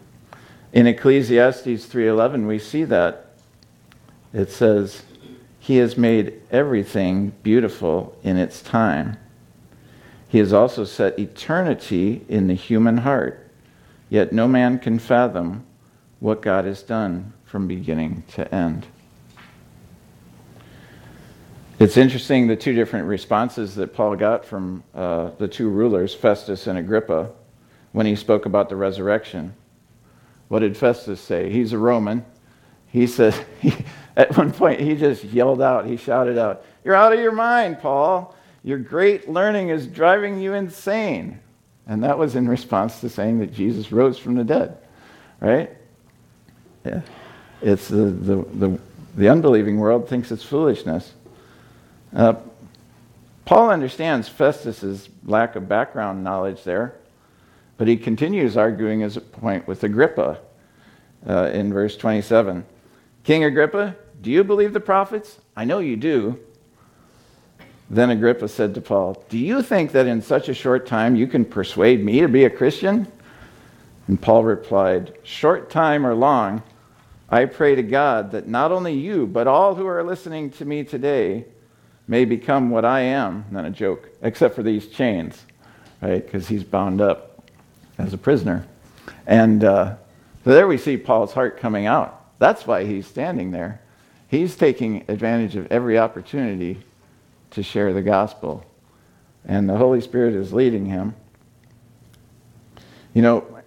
In 0.74 0.88
Ecclesiastes 0.88 1.86
3:11, 1.86 2.48
we 2.48 2.58
see 2.58 2.82
that 2.82 3.26
it 4.32 4.50
says, 4.50 5.04
He 5.60 5.76
has 5.76 5.96
made 5.96 6.42
everything 6.50 7.32
beautiful 7.44 8.18
in 8.24 8.36
its 8.36 8.60
time. 8.60 9.16
He 10.26 10.38
has 10.38 10.52
also 10.52 10.82
set 10.82 11.16
eternity 11.16 12.24
in 12.28 12.48
the 12.48 12.54
human 12.54 12.98
heart, 12.98 13.48
yet 14.10 14.32
no 14.32 14.48
man 14.48 14.80
can 14.80 14.98
fathom 14.98 15.64
what 16.18 16.42
God 16.42 16.64
has 16.64 16.82
done 16.82 17.34
from 17.44 17.68
beginning 17.68 18.24
to 18.32 18.52
end. 18.52 18.86
It's 21.78 21.96
interesting 21.96 22.48
the 22.48 22.56
two 22.56 22.74
different 22.74 23.06
responses 23.06 23.76
that 23.76 23.94
Paul 23.94 24.16
got 24.16 24.44
from 24.44 24.82
uh, 24.92 25.30
the 25.38 25.46
two 25.46 25.68
rulers, 25.68 26.16
Festus 26.16 26.66
and 26.66 26.76
Agrippa, 26.76 27.30
when 27.92 28.06
he 28.06 28.16
spoke 28.16 28.44
about 28.44 28.68
the 28.68 28.76
resurrection. 28.76 29.54
What 30.48 30.60
did 30.60 30.76
Festus 30.76 31.20
say? 31.20 31.50
He's 31.50 31.72
a 31.72 31.78
Roman. 31.78 32.24
He 32.86 33.06
said, 33.06 33.34
At 34.16 34.36
one 34.36 34.52
point, 34.52 34.80
he 34.80 34.94
just 34.94 35.24
yelled 35.24 35.60
out, 35.60 35.86
he 35.86 35.96
shouted 35.96 36.38
out, 36.38 36.64
You're 36.84 36.94
out 36.94 37.12
of 37.12 37.18
your 37.18 37.32
mind, 37.32 37.80
Paul. 37.80 38.36
Your 38.62 38.78
great 38.78 39.28
learning 39.28 39.70
is 39.70 39.86
driving 39.86 40.40
you 40.40 40.54
insane. 40.54 41.40
And 41.86 42.02
that 42.04 42.16
was 42.16 42.34
in 42.34 42.48
response 42.48 43.00
to 43.00 43.08
saying 43.08 43.40
that 43.40 43.52
Jesus 43.52 43.92
rose 43.92 44.18
from 44.18 44.36
the 44.36 44.44
dead, 44.44 44.78
right? 45.40 45.70
Yeah. 46.84 47.02
It's 47.60 47.88
the, 47.88 48.04
the, 48.04 48.36
the, 48.36 48.80
the 49.16 49.28
unbelieving 49.28 49.78
world 49.78 50.08
thinks 50.08 50.30
it's 50.30 50.44
foolishness. 50.44 51.12
Uh, 52.14 52.34
Paul 53.44 53.70
understands 53.70 54.28
Festus's 54.28 55.08
lack 55.24 55.56
of 55.56 55.68
background 55.68 56.24
knowledge 56.24 56.64
there. 56.64 56.94
But 57.76 57.88
he 57.88 57.96
continues 57.96 58.56
arguing 58.56 59.00
his 59.00 59.18
point 59.18 59.66
with 59.66 59.82
Agrippa 59.82 60.38
uh, 61.28 61.50
in 61.52 61.72
verse 61.72 61.96
27. 61.96 62.64
King 63.24 63.44
Agrippa, 63.44 63.96
do 64.20 64.30
you 64.30 64.44
believe 64.44 64.72
the 64.72 64.80
prophets? 64.80 65.38
I 65.56 65.64
know 65.64 65.78
you 65.78 65.96
do. 65.96 66.38
Then 67.90 68.10
Agrippa 68.10 68.48
said 68.48 68.74
to 68.74 68.80
Paul, 68.80 69.22
Do 69.28 69.38
you 69.38 69.62
think 69.62 69.92
that 69.92 70.06
in 70.06 70.22
such 70.22 70.48
a 70.48 70.54
short 70.54 70.86
time 70.86 71.16
you 71.16 71.26
can 71.26 71.44
persuade 71.44 72.04
me 72.04 72.20
to 72.20 72.28
be 72.28 72.44
a 72.44 72.50
Christian? 72.50 73.10
And 74.06 74.20
Paul 74.20 74.44
replied, 74.44 75.16
Short 75.22 75.70
time 75.70 76.06
or 76.06 76.14
long, 76.14 76.62
I 77.28 77.46
pray 77.46 77.74
to 77.74 77.82
God 77.82 78.32
that 78.32 78.46
not 78.48 78.72
only 78.72 78.94
you, 78.94 79.26
but 79.26 79.46
all 79.46 79.74
who 79.74 79.86
are 79.86 80.02
listening 80.02 80.50
to 80.52 80.64
me 80.64 80.84
today 80.84 81.46
may 82.06 82.24
become 82.24 82.70
what 82.70 82.84
I 82.84 83.00
am. 83.00 83.46
Not 83.50 83.64
a 83.64 83.70
joke, 83.70 84.10
except 84.22 84.54
for 84.54 84.62
these 84.62 84.88
chains, 84.88 85.44
right? 86.02 86.24
Because 86.24 86.48
he's 86.48 86.64
bound 86.64 87.00
up 87.00 87.33
as 87.98 88.12
a 88.12 88.18
prisoner. 88.18 88.66
And 89.26 89.64
uh, 89.64 89.96
so 90.44 90.50
there 90.50 90.66
we 90.66 90.78
see 90.78 90.96
Paul's 90.96 91.32
heart 91.32 91.58
coming 91.58 91.86
out. 91.86 92.38
That's 92.38 92.66
why 92.66 92.84
he's 92.84 93.06
standing 93.06 93.50
there. 93.50 93.80
He's 94.28 94.56
taking 94.56 95.04
advantage 95.08 95.56
of 95.56 95.70
every 95.70 95.98
opportunity 95.98 96.82
to 97.50 97.62
share 97.62 97.92
the 97.92 98.02
gospel. 98.02 98.64
And 99.44 99.68
the 99.68 99.76
Holy 99.76 100.00
Spirit 100.00 100.34
is 100.34 100.52
leading 100.52 100.86
him. 100.86 101.14
You 103.12 103.22
know, 103.22 103.62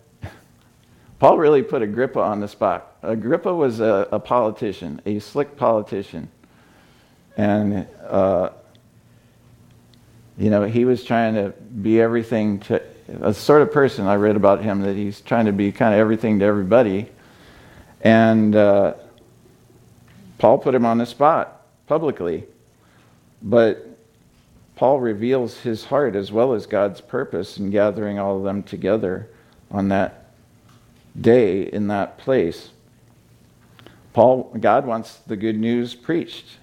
Paul 1.20 1.38
really 1.38 1.64
put 1.64 1.82
Agrippa 1.82 2.20
on 2.20 2.42
the 2.42 2.48
spot. 2.48 2.98
Agrippa 3.02 3.54
was 3.54 3.80
a, 3.80 4.08
a 4.12 4.20
politician, 4.20 5.02
a 5.06 5.20
slick 5.20 5.56
politician. 5.56 6.30
And, 7.38 7.88
uh, 8.06 8.50
you 10.38 10.50
know, 10.50 10.64
he 10.64 10.86
was 10.86 11.04
trying 11.04 11.36
to 11.36 11.50
be 11.82 12.02
everything 12.02 12.60
to 12.62 12.82
a 13.08 13.34
sort 13.34 13.62
of 13.62 13.72
person 13.72 14.06
I 14.06 14.16
read 14.16 14.36
about 14.36 14.64
him 14.64 14.82
that 14.82 14.96
he's 14.96 15.22
trying 15.22 15.46
to 15.46 15.52
be 15.52 15.72
kind 15.72 15.94
of 15.94 16.00
everything 16.00 16.40
to 16.40 16.46
everybody. 16.46 17.10
And 18.02 18.56
uh, 18.56 18.96
Paul 20.38 20.58
put 20.58 20.76
him 20.76 20.86
on 20.86 20.98
the 20.98 21.06
spot 21.06 21.62
publicly. 21.88 22.46
But 23.42 23.88
Paul 24.76 25.00
reveals 25.00 25.60
his 25.60 25.86
heart 25.86 26.16
as 26.16 26.32
well 26.32 26.54
as 26.54 26.66
God's 26.66 27.02
purpose 27.02 27.58
in 27.58 27.72
gathering 27.72 28.20
all 28.20 28.38
of 28.38 28.44
them 28.44 28.64
together 28.64 29.30
on 29.72 29.90
that 29.90 30.32
day 31.20 31.64
in 31.64 31.88
that 31.88 32.18
place. 32.18 32.70
Paul, 34.14 34.56
God 34.60 34.86
wants 34.86 35.18
the 35.28 35.36
good 35.36 35.58
news 35.58 35.94
preached, 35.94 36.58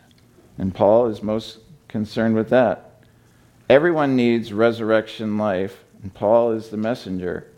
and 0.59 0.75
Paul 0.75 1.07
is 1.07 1.23
most 1.23 1.59
concerned 1.89 2.35
with 2.35 2.49
that. 2.51 3.01
Everyone 3.69 4.17
needs 4.17 4.53
resurrection 4.53 5.39
life, 5.39 5.84
and 6.05 6.13
Paul 6.13 6.53
is 6.53 6.69
the 6.69 6.77
messenger. 6.77 7.51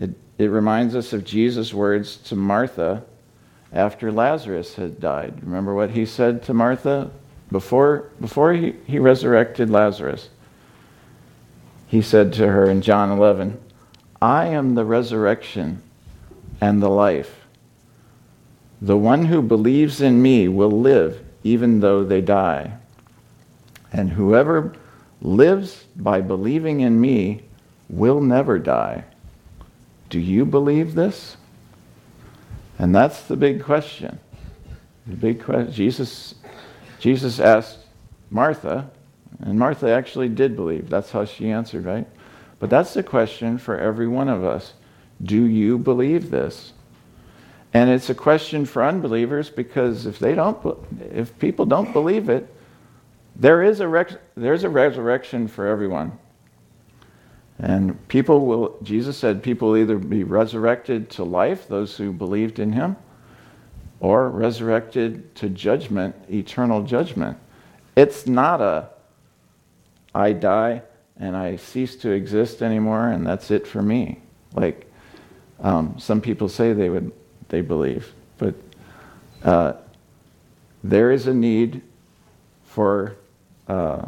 It, 0.00 0.10
it 0.36 0.50
reminds 0.50 0.96
us 0.96 1.12
of 1.12 1.24
Jesus' 1.24 1.72
words 1.72 2.16
to 2.16 2.34
Martha 2.34 3.04
after 3.72 4.10
Lazarus 4.10 4.74
had 4.74 4.98
died. 4.98 5.38
Remember 5.44 5.72
what 5.72 5.92
he 5.92 6.04
said 6.04 6.42
to 6.42 6.54
Martha 6.54 7.12
before, 7.52 8.10
before 8.20 8.52
he, 8.52 8.74
he 8.84 8.98
resurrected 8.98 9.70
Lazarus? 9.70 10.28
He 11.86 12.02
said 12.02 12.32
to 12.32 12.48
her 12.48 12.68
in 12.68 12.82
John 12.82 13.12
11, 13.12 13.60
I 14.20 14.46
am 14.46 14.74
the 14.74 14.84
resurrection 14.84 15.80
and 16.60 16.82
the 16.82 16.90
life. 16.90 17.46
The 18.82 18.96
one 18.96 19.26
who 19.26 19.40
believes 19.40 20.00
in 20.00 20.20
me 20.20 20.48
will 20.48 20.72
live 20.72 21.24
even 21.44 21.78
though 21.78 22.02
they 22.02 22.22
die. 22.22 22.72
And 23.92 24.10
whoever 24.10 24.72
lives 25.22 25.84
by 25.94 26.20
believing 26.20 26.80
in 26.80 27.00
me 27.00 27.44
will 27.88 28.20
never 28.20 28.58
die. 28.58 29.04
Do 30.10 30.20
you 30.20 30.44
believe 30.44 30.94
this? 30.94 31.36
And 32.78 32.94
that's 32.94 33.22
the 33.22 33.36
big 33.36 33.62
question. 33.62 34.18
The 35.06 35.16
big 35.16 35.42
question. 35.42 35.72
Jesus, 35.72 36.34
Jesus 36.98 37.40
asked 37.40 37.78
Martha, 38.30 38.90
and 39.40 39.58
Martha 39.58 39.90
actually 39.90 40.28
did 40.28 40.56
believe. 40.56 40.88
That's 40.88 41.10
how 41.10 41.24
she 41.24 41.50
answered, 41.50 41.84
right? 41.84 42.06
But 42.58 42.70
that's 42.70 42.94
the 42.94 43.02
question 43.02 43.58
for 43.58 43.78
every 43.78 44.08
one 44.08 44.28
of 44.28 44.44
us. 44.44 44.74
Do 45.22 45.44
you 45.44 45.78
believe 45.78 46.30
this? 46.30 46.72
And 47.74 47.90
it's 47.90 48.08
a 48.08 48.14
question 48.14 48.64
for 48.64 48.82
unbelievers 48.82 49.50
because 49.50 50.06
if 50.06 50.18
they 50.18 50.34
don't, 50.34 50.78
if 51.12 51.38
people 51.38 51.66
don't 51.66 51.92
believe 51.92 52.28
it, 52.28 52.52
there 53.36 53.62
is 53.62 53.80
a 53.80 54.18
there's 54.36 54.64
a 54.64 54.68
resurrection 54.68 55.48
for 55.48 55.66
everyone. 55.66 56.18
And 57.58 58.06
people 58.08 58.46
will, 58.46 58.78
Jesus 58.82 59.16
said, 59.16 59.42
people 59.42 59.68
will 59.68 59.78
either 59.78 59.98
be 59.98 60.22
resurrected 60.22 61.10
to 61.10 61.24
life, 61.24 61.66
those 61.66 61.96
who 61.96 62.12
believed 62.12 62.58
in 62.58 62.72
him, 62.72 62.96
or 64.00 64.28
resurrected 64.28 65.34
to 65.36 65.48
judgment, 65.48 66.14
eternal 66.30 66.82
judgment. 66.82 67.36
It's 67.96 68.26
not 68.26 68.60
a, 68.60 68.90
I 70.14 70.32
die 70.32 70.82
and 71.18 71.36
I 71.36 71.56
cease 71.56 71.96
to 71.96 72.10
exist 72.10 72.62
anymore 72.62 73.08
and 73.08 73.26
that's 73.26 73.50
it 73.50 73.66
for 73.66 73.82
me. 73.82 74.20
Like, 74.54 74.86
um, 75.60 75.96
some 75.98 76.20
people 76.20 76.48
say 76.48 76.72
they 76.72 76.88
would, 76.88 77.12
they 77.48 77.60
believe, 77.60 78.12
but 78.38 78.54
uh, 79.42 79.72
there 80.84 81.10
is 81.10 81.26
a 81.26 81.34
need 81.34 81.82
for 82.64 83.16
uh, 83.66 84.06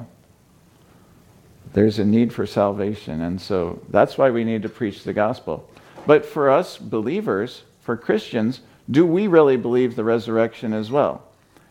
there's 1.73 1.99
a 1.99 2.05
need 2.05 2.33
for 2.33 2.47
salvation, 2.47 3.21
and 3.21 3.41
so 3.41 3.81
that's 3.89 4.19
why 4.19 4.31
we 4.31 4.45
need 4.45 4.63
to 4.63 4.69
preach 4.69 5.05
the 5.05 5.13
gospel. 5.13 5.69
But 6.07 6.27
for 6.27 6.51
us 6.51 6.79
believers, 6.79 7.63
for 7.81 7.97
Christians, 7.97 8.61
do 8.91 9.07
we 9.07 9.27
really 9.27 9.57
believe 9.57 9.95
the 9.95 10.05
resurrection 10.05 10.73
as 10.73 10.91
well? 10.91 11.23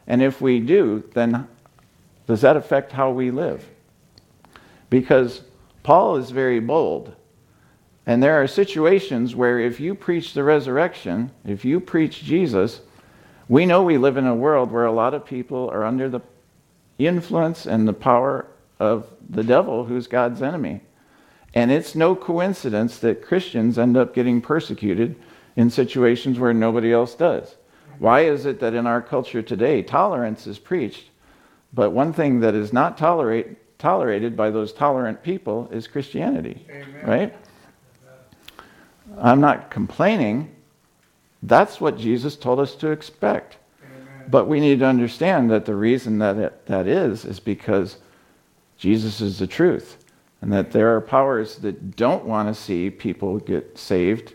And 0.08 0.22
if 0.22 0.42
we 0.42 0.60
do, 0.60 1.04
then 1.14 1.48
does 2.28 2.42
that 2.42 2.58
affect 2.58 2.92
how 2.92 3.12
we 3.12 3.32
live? 3.32 3.68
Because 4.90 5.42
Paul 5.84 6.16
is 6.18 6.32
very 6.32 6.60
bold. 6.60 7.16
And 8.06 8.24
there 8.24 8.42
are 8.42 8.48
situations 8.48 9.36
where 9.36 9.60
if 9.60 9.80
you 9.80 9.94
preach 9.94 10.34
the 10.34 10.44
resurrection, 10.44 11.32
if 11.46 11.64
you 11.64 11.80
preach 11.80 12.24
Jesus, 12.24 12.82
we 13.48 13.66
know 13.66 13.84
we 13.84 13.98
live 13.98 14.18
in 14.18 14.26
a 14.26 14.36
world 14.36 14.72
where 14.72 14.86
a 14.86 14.92
lot 14.92 15.14
of 15.14 15.26
people 15.26 15.70
are 15.70 15.84
under 15.84 16.10
the 16.10 16.22
influence 16.98 17.66
and 17.66 17.88
the 17.88 17.94
power 17.94 18.46
of 18.80 19.08
the 19.30 19.44
devil, 19.44 19.86
who's 19.86 20.08
God's 20.08 20.42
enemy. 20.42 20.82
And 21.54 21.72
it's 21.72 21.96
no 21.96 22.16
coincidence 22.16 23.00
that 23.00 23.22
Christians 23.22 23.78
end 23.78 23.98
up 23.98 24.14
getting 24.14 24.42
persecuted 24.42 25.16
in 25.56 25.70
situations 25.70 26.40
where 26.40 26.54
nobody 26.54 26.94
else 26.94 27.16
does. 27.16 27.56
Why 27.98 28.22
is 28.22 28.46
it 28.46 28.60
that 28.62 28.74
in 28.74 28.88
our 28.88 29.02
culture 29.02 29.42
today, 29.42 29.82
tolerance 29.82 30.48
is 30.48 30.58
preached, 30.58 31.10
but 31.74 31.92
one 31.92 32.14
thing 32.14 32.40
that 32.40 32.56
is 32.56 32.72
not 32.72 32.98
tolerate, 32.98 33.78
tolerated 33.78 34.38
by 34.38 34.52
those 34.52 34.72
tolerant 34.72 35.22
people 35.22 35.70
is 35.72 35.88
Christianity, 35.88 36.66
Amen. 36.70 37.06
right? 37.06 37.36
I'm 39.18 39.42
not 39.42 39.70
complaining. 39.70 40.56
That's 41.44 41.82
what 41.82 41.98
Jesus 41.98 42.36
told 42.36 42.60
us 42.60 42.76
to 42.76 42.92
expect. 42.92 43.58
Amen. 43.84 44.30
But 44.30 44.48
we 44.48 44.60
need 44.60 44.80
to 44.80 44.86
understand 44.86 45.52
that 45.52 45.66
the 45.66 45.76
reason 45.76 46.20
that 46.20 46.38
it, 46.38 46.66
that 46.68 46.88
is 46.88 47.26
is 47.26 47.40
because 47.40 47.98
Jesus 48.80 49.22
is 49.22 49.38
the 49.38 49.46
truth, 49.46 49.98
and 50.42 50.52
that 50.52 50.72
there 50.72 50.96
are 50.96 51.02
powers 51.02 51.58
that 51.58 51.96
don't 51.96 52.26
want 52.26 52.48
to 52.48 52.60
see 52.60 52.90
people 52.90 53.38
get 53.38 53.78
saved 53.78 54.34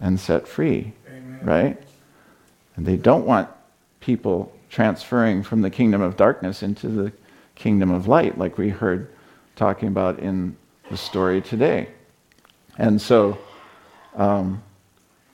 and 0.00 0.20
set 0.20 0.46
free, 0.46 0.92
Amen. 1.08 1.40
right? 1.42 1.82
And 2.76 2.84
they 2.84 2.96
don't 2.96 3.24
want 3.24 3.48
people 4.00 4.52
transferring 4.68 5.42
from 5.42 5.62
the 5.62 5.70
kingdom 5.70 6.02
of 6.02 6.16
darkness 6.16 6.62
into 6.62 6.88
the 6.88 7.12
kingdom 7.54 7.90
of 7.90 8.06
light, 8.06 8.36
like 8.36 8.58
we 8.58 8.68
heard 8.68 9.10
talking 9.56 9.88
about 9.88 10.18
in 10.18 10.56
the 10.90 10.96
story 10.96 11.40
today. 11.40 11.88
And 12.76 13.00
so 13.00 13.38
um, 14.18 14.62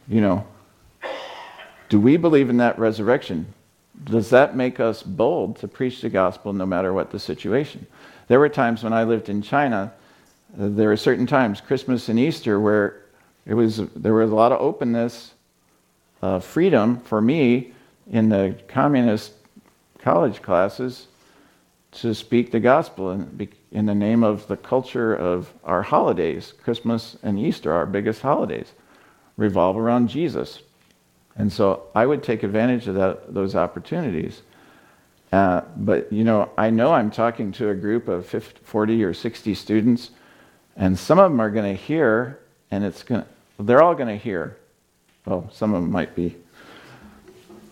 you 0.07 0.21
know, 0.21 0.47
do 1.89 1.99
we 1.99 2.17
believe 2.17 2.51
in 2.51 2.59
that 2.59 2.79
resurrection? 2.79 3.47
Does 4.05 4.31
that 4.31 4.57
make 4.57 4.79
us 4.79 5.03
bold 5.03 5.57
to 5.59 5.69
preach 5.69 6.03
the 6.03 6.11
gospel 6.11 6.53
no 6.53 6.67
matter 6.67 6.93
what 6.93 7.11
the 7.11 7.19
situation? 7.19 7.87
There 8.29 8.41
were 8.41 8.49
times 8.49 8.83
when 8.83 8.93
I 8.93 9.05
lived 9.05 9.29
in 9.29 9.43
China, 9.43 9.93
uh, 10.59 10.69
there 10.71 10.89
were 10.89 10.97
certain 10.97 11.27
times, 11.27 11.61
Christmas 11.61 12.09
and 12.09 12.19
Easter, 12.19 12.61
where 12.61 13.03
it 13.47 13.55
was, 13.55 13.79
there 13.95 14.15
was 14.15 14.31
a 14.31 14.35
lot 14.35 14.53
of 14.53 14.61
openness, 14.61 15.35
uh, 16.23 16.41
freedom 16.41 17.01
for 17.01 17.21
me 17.21 17.73
in 18.11 18.29
the 18.29 18.57
communist 18.69 19.33
college 19.99 20.43
classes 20.43 21.09
to 21.93 22.15
speak 22.15 22.51
the 22.51 22.61
gospel 22.61 23.11
in, 23.11 23.49
in 23.71 23.87
the 23.87 23.95
name 23.95 24.25
of 24.25 24.47
the 24.49 24.57
culture 24.57 25.15
of 25.15 25.53
our 25.65 25.83
holidays. 25.83 26.53
Christmas 26.63 27.17
and 27.23 27.39
Easter, 27.39 27.73
our 27.73 27.87
biggest 27.87 28.23
holidays, 28.23 28.73
revolve 29.37 29.77
around 29.77 30.09
Jesus. 30.09 30.61
And 31.37 31.53
so 31.53 31.85
I 31.95 32.07
would 32.07 32.23
take 32.23 32.43
advantage 32.43 32.89
of 32.89 32.95
that, 32.95 33.35
those 33.35 33.55
opportunities. 33.55 34.43
Uh, 35.35 35.65
but, 35.77 36.13
you 36.13 36.23
know, 36.23 36.49
I 36.57 36.71
know 36.71 36.93
I'm 36.93 37.11
talking 37.11 37.51
to 37.53 37.71
a 37.71 37.75
group 37.75 38.07
of 38.07 38.25
50, 38.25 38.61
40 38.63 39.03
or 39.03 39.13
60 39.13 39.53
students, 39.57 40.11
and 40.77 40.97
some 40.97 41.19
of 41.19 41.29
them 41.29 41.41
are 41.41 41.51
going 41.51 41.77
to 41.77 41.83
hear 41.83 42.39
and 42.71 42.85
it's 42.85 43.03
going 43.03 43.25
they're 43.59 43.83
all 43.83 43.97
going 43.97 44.09
to 44.09 44.17
hear. 44.17 44.57
Well, 45.27 45.51
some 45.53 45.75
of 45.75 45.83
them 45.83 45.91
might 45.91 46.15
be 46.15 46.37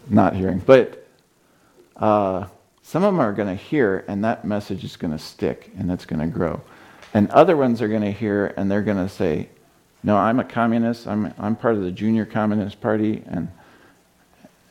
not 0.09 0.35
hearing, 0.35 0.59
but 0.59 1.07
uh, 1.96 2.46
some 2.83 3.05
of 3.05 3.14
them 3.14 3.20
are 3.20 3.33
going 3.33 3.48
to 3.48 3.62
hear, 3.62 4.05
and 4.09 4.25
that 4.25 4.44
message 4.44 4.83
is 4.83 4.96
going 4.96 5.12
to 5.12 5.18
stick 5.18 5.70
and 5.79 5.88
it's 5.92 6.05
going 6.05 6.18
to 6.18 6.27
grow. 6.27 6.61
And 7.14 7.31
other 7.31 7.57
ones 7.57 7.81
are 7.81 7.88
going 7.88 8.03
to 8.03 8.11
hear, 8.11 8.55
and 8.57 8.68
they're 8.68 8.83
going 8.83 8.96
to 8.96 9.09
say, 9.09 9.48
No, 10.03 10.16
I'm 10.16 10.40
a 10.40 10.44
communist. 10.44 11.07
I'm, 11.07 11.33
I'm 11.38 11.55
part 11.55 11.77
of 11.77 11.83
the 11.83 11.92
Junior 11.92 12.27
Communist 12.27 12.81
Party, 12.81 13.22
and, 13.27 13.53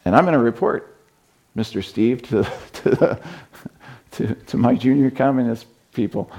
and 0.04 0.14
I'm 0.14 0.26
going 0.26 0.34
to 0.34 0.44
report 0.44 0.91
Mr. 1.56 1.84
Steve 1.84 2.22
to, 2.24 2.44
to, 2.74 2.90
the, 2.90 3.20
to, 4.12 4.36
to 4.36 4.58
my 4.58 4.76
Junior 4.76 5.12
Communist 5.12 5.66
people. 5.94 6.32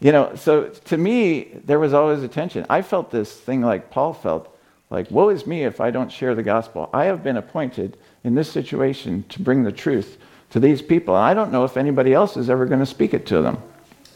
You 0.00 0.12
know, 0.12 0.34
so 0.36 0.68
to 0.68 0.96
me, 0.96 1.48
there 1.64 1.78
was 1.78 1.92
always 1.92 2.22
a 2.22 2.28
tension. 2.28 2.64
I 2.70 2.82
felt 2.82 3.10
this 3.10 3.32
thing 3.32 3.62
like 3.62 3.90
Paul 3.90 4.12
felt 4.12 4.54
like, 4.90 5.10
woe 5.10 5.28
is 5.28 5.46
me 5.46 5.64
if 5.64 5.80
I 5.80 5.90
don't 5.90 6.10
share 6.10 6.34
the 6.34 6.42
gospel. 6.42 6.88
I 6.94 7.06
have 7.06 7.22
been 7.22 7.36
appointed 7.36 7.96
in 8.24 8.34
this 8.34 8.50
situation 8.50 9.24
to 9.30 9.42
bring 9.42 9.64
the 9.64 9.72
truth 9.72 10.18
to 10.50 10.60
these 10.60 10.80
people. 10.80 11.14
And 11.14 11.24
I 11.24 11.34
don't 11.34 11.52
know 11.52 11.64
if 11.64 11.76
anybody 11.76 12.14
else 12.14 12.36
is 12.36 12.48
ever 12.48 12.64
going 12.64 12.80
to 12.80 12.86
speak 12.86 13.12
it 13.12 13.26
to 13.26 13.42
them. 13.42 13.58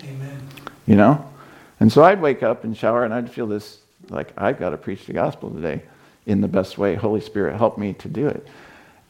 Amen. 0.02 0.48
You 0.86 0.96
know? 0.96 1.28
And 1.80 1.92
so 1.92 2.04
I'd 2.04 2.20
wake 2.20 2.42
up 2.42 2.64
and 2.64 2.76
shower 2.76 3.04
and 3.04 3.12
I'd 3.12 3.30
feel 3.30 3.46
this 3.46 3.80
like, 4.08 4.32
I've 4.36 4.58
got 4.58 4.70
to 4.70 4.76
preach 4.76 5.06
the 5.06 5.12
gospel 5.12 5.50
today 5.50 5.82
in 6.26 6.40
the 6.40 6.48
best 6.48 6.78
way. 6.78 6.94
Holy 6.94 7.20
Spirit, 7.20 7.56
help 7.56 7.76
me 7.76 7.92
to 7.94 8.08
do 8.08 8.28
it. 8.28 8.46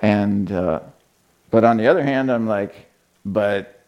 And, 0.01 0.51
uh, 0.51 0.81
but 1.53 1.63
on 1.63 1.77
the 1.77 1.87
other 1.87 2.03
hand, 2.03 2.33
I'm 2.33 2.49
like, 2.49 2.87
but 3.25 3.85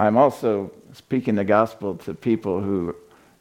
I'm 0.00 0.16
also 0.16 0.70
speaking 0.92 1.34
the 1.34 1.44
gospel 1.44 1.96
to 1.96 2.14
people 2.14 2.62
who 2.62 2.94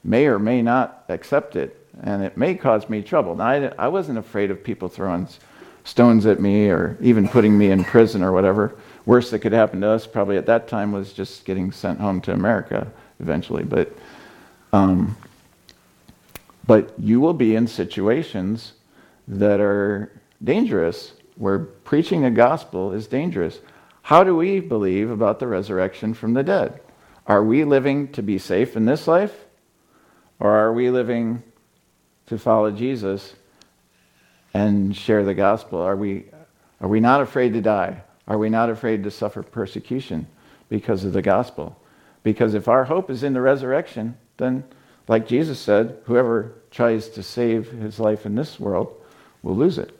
may 0.04 0.26
or 0.26 0.40
may 0.40 0.62
not 0.62 1.06
accept 1.10 1.56
it, 1.56 1.80
and 2.02 2.24
it 2.24 2.36
may 2.36 2.56
cause 2.56 2.90
me 2.90 3.04
trouble. 3.04 3.36
Now, 3.36 3.46
I, 3.46 3.72
I 3.78 3.88
wasn't 3.88 4.18
afraid 4.18 4.52
of 4.52 4.64
people 4.64 4.90
throwing 4.90 5.28
stones 5.84 6.26
at 6.26 6.42
me 6.42 6.70
or 6.70 6.98
even 7.02 7.28
putting 7.28 7.56
me 7.58 7.70
in 7.70 7.84
prison 7.84 8.24
or 8.24 8.32
whatever. 8.32 8.76
Worst 9.06 9.30
that 9.32 9.40
could 9.40 9.54
happen 9.54 9.80
to 9.82 9.90
us 9.90 10.08
probably 10.08 10.38
at 10.38 10.48
that 10.48 10.68
time 10.68 10.92
was 10.92 11.14
just 11.14 11.46
getting 11.46 11.72
sent 11.72 12.00
home 12.00 12.20
to 12.22 12.34
America 12.34 12.92
eventually. 13.20 13.64
But, 13.64 13.96
um, 14.74 15.16
but 16.66 16.94
you 17.00 17.20
will 17.20 17.34
be 17.34 17.56
in 17.56 17.68
situations 17.68 18.74
that 19.28 19.60
are 19.60 20.12
dangerous, 20.44 21.14
where 21.38 21.60
preaching 21.60 22.22
the 22.22 22.32
gospel 22.32 22.92
is 22.92 23.08
dangerous. 23.08 23.60
How 24.02 24.24
do 24.24 24.36
we 24.36 24.60
believe 24.60 25.10
about 25.10 25.40
the 25.40 25.48
resurrection 25.48 26.14
from 26.14 26.34
the 26.34 26.44
dead? 26.44 26.80
Are 27.26 27.44
we 27.44 27.64
living 27.64 28.12
to 28.14 28.24
be 28.24 28.38
safe 28.38 28.76
in 28.76 28.86
this 28.86 29.08
life? 29.08 29.34
Or 30.40 30.52
are 30.52 30.72
we 30.72 30.90
living 30.90 31.44
to 32.28 32.38
follow 32.38 32.72
Jesus 32.72 33.36
and 34.54 34.96
share 34.96 35.24
the 35.24 35.34
gospel? 35.34 35.80
Are 35.80 35.96
we, 35.96 36.26
are 36.80 36.88
we 36.88 37.00
not 37.00 37.22
afraid 37.22 37.54
to 37.54 37.62
die? 37.62 38.02
Are 38.28 38.38
we 38.38 38.50
not 38.50 38.70
afraid 38.70 39.04
to 39.04 39.12
suffer 39.12 39.42
persecution 39.44 40.28
because 40.70 41.04
of 41.04 41.14
the 41.14 41.22
gospel? 41.22 41.80
Because 42.24 42.54
if 42.54 42.68
our 42.68 42.86
hope 42.86 43.10
is 43.10 43.24
in 43.24 43.34
the 43.34 43.42
resurrection, 43.42 44.18
then, 44.38 44.64
like 45.08 45.28
Jesus 45.28 45.60
said, 45.60 45.98
whoever 46.06 46.54
tries 46.72 47.10
to 47.10 47.24
save 47.24 47.72
his 47.72 48.00
life 48.00 48.26
in 48.26 48.36
this 48.36 48.60
world 48.60 48.94
will 49.42 49.56
lose 49.56 49.78
it. 49.78 49.97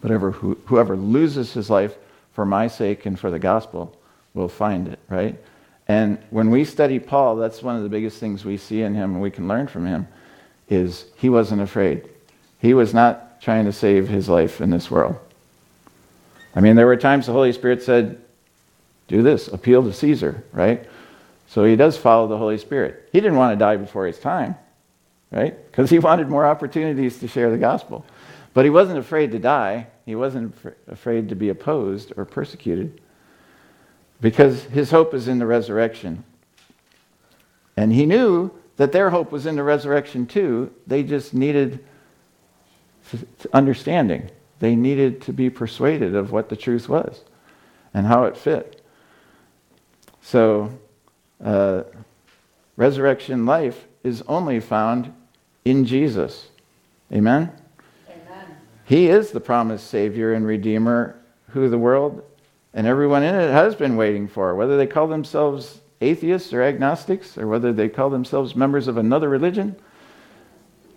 But 0.00 0.10
whoever 0.10 0.96
loses 0.96 1.52
his 1.52 1.70
life 1.70 1.96
for 2.32 2.44
my 2.44 2.68
sake 2.68 3.06
and 3.06 3.18
for 3.18 3.30
the 3.30 3.38
gospel 3.38 3.96
will 4.34 4.48
find 4.48 4.88
it, 4.88 4.98
right? 5.08 5.36
And 5.88 6.18
when 6.30 6.50
we 6.50 6.64
study 6.64 6.98
Paul, 6.98 7.36
that's 7.36 7.62
one 7.62 7.76
of 7.76 7.82
the 7.82 7.88
biggest 7.88 8.18
things 8.18 8.44
we 8.44 8.56
see 8.56 8.82
in 8.82 8.94
him 8.94 9.14
and 9.14 9.22
we 9.22 9.30
can 9.30 9.48
learn 9.48 9.68
from 9.68 9.86
him 9.86 10.06
is 10.68 11.06
he 11.16 11.28
wasn't 11.28 11.62
afraid. 11.62 12.08
He 12.58 12.74
was 12.74 12.92
not 12.92 13.40
trying 13.40 13.64
to 13.66 13.72
save 13.72 14.08
his 14.08 14.28
life 14.28 14.60
in 14.60 14.70
this 14.70 14.90
world. 14.90 15.16
I 16.54 16.60
mean, 16.60 16.74
there 16.74 16.86
were 16.86 16.96
times 16.96 17.26
the 17.26 17.32
Holy 17.32 17.52
Spirit 17.52 17.82
said, 17.82 18.20
do 19.08 19.22
this, 19.22 19.48
appeal 19.48 19.82
to 19.84 19.92
Caesar, 19.92 20.42
right? 20.52 20.84
So 21.48 21.64
he 21.64 21.76
does 21.76 21.96
follow 21.96 22.26
the 22.26 22.38
Holy 22.38 22.58
Spirit. 22.58 23.08
He 23.12 23.20
didn't 23.20 23.36
want 23.36 23.52
to 23.52 23.58
die 23.58 23.76
before 23.76 24.06
his 24.06 24.18
time, 24.18 24.56
right? 25.30 25.54
Because 25.70 25.90
he 25.90 26.00
wanted 26.00 26.28
more 26.28 26.44
opportunities 26.44 27.18
to 27.20 27.28
share 27.28 27.50
the 27.50 27.58
gospel. 27.58 28.04
But 28.56 28.64
he 28.64 28.70
wasn't 28.70 28.98
afraid 28.98 29.32
to 29.32 29.38
die. 29.38 29.88
He 30.06 30.14
wasn't 30.14 30.56
afraid 30.88 31.28
to 31.28 31.34
be 31.34 31.50
opposed 31.50 32.14
or 32.16 32.24
persecuted 32.24 33.02
because 34.22 34.62
his 34.62 34.90
hope 34.90 35.12
is 35.12 35.28
in 35.28 35.38
the 35.38 35.44
resurrection. 35.44 36.24
And 37.76 37.92
he 37.92 38.06
knew 38.06 38.50
that 38.78 38.92
their 38.92 39.10
hope 39.10 39.30
was 39.30 39.44
in 39.44 39.56
the 39.56 39.62
resurrection 39.62 40.24
too. 40.24 40.72
They 40.86 41.02
just 41.02 41.34
needed 41.34 41.84
understanding. 43.52 44.30
They 44.58 44.74
needed 44.74 45.20
to 45.24 45.34
be 45.34 45.50
persuaded 45.50 46.14
of 46.14 46.32
what 46.32 46.48
the 46.48 46.56
truth 46.56 46.88
was 46.88 47.24
and 47.92 48.06
how 48.06 48.24
it 48.24 48.38
fit. 48.38 48.80
So, 50.22 50.72
uh, 51.44 51.82
resurrection 52.78 53.44
life 53.44 53.84
is 54.02 54.22
only 54.26 54.60
found 54.60 55.12
in 55.66 55.84
Jesus. 55.84 56.48
Amen? 57.12 57.52
He 58.86 59.08
is 59.08 59.32
the 59.32 59.40
promised 59.40 59.88
Savior 59.88 60.32
and 60.32 60.46
Redeemer 60.46 61.16
who 61.50 61.68
the 61.68 61.76
world 61.76 62.22
and 62.72 62.86
everyone 62.86 63.24
in 63.24 63.34
it 63.34 63.50
has 63.50 63.74
been 63.74 63.96
waiting 63.96 64.28
for, 64.28 64.54
whether 64.54 64.76
they 64.76 64.86
call 64.86 65.08
themselves 65.08 65.80
atheists 66.00 66.52
or 66.52 66.62
agnostics, 66.62 67.36
or 67.36 67.48
whether 67.48 67.72
they 67.72 67.88
call 67.88 68.10
themselves 68.10 68.54
members 68.54 68.86
of 68.86 68.96
another 68.96 69.28
religion. 69.28 69.74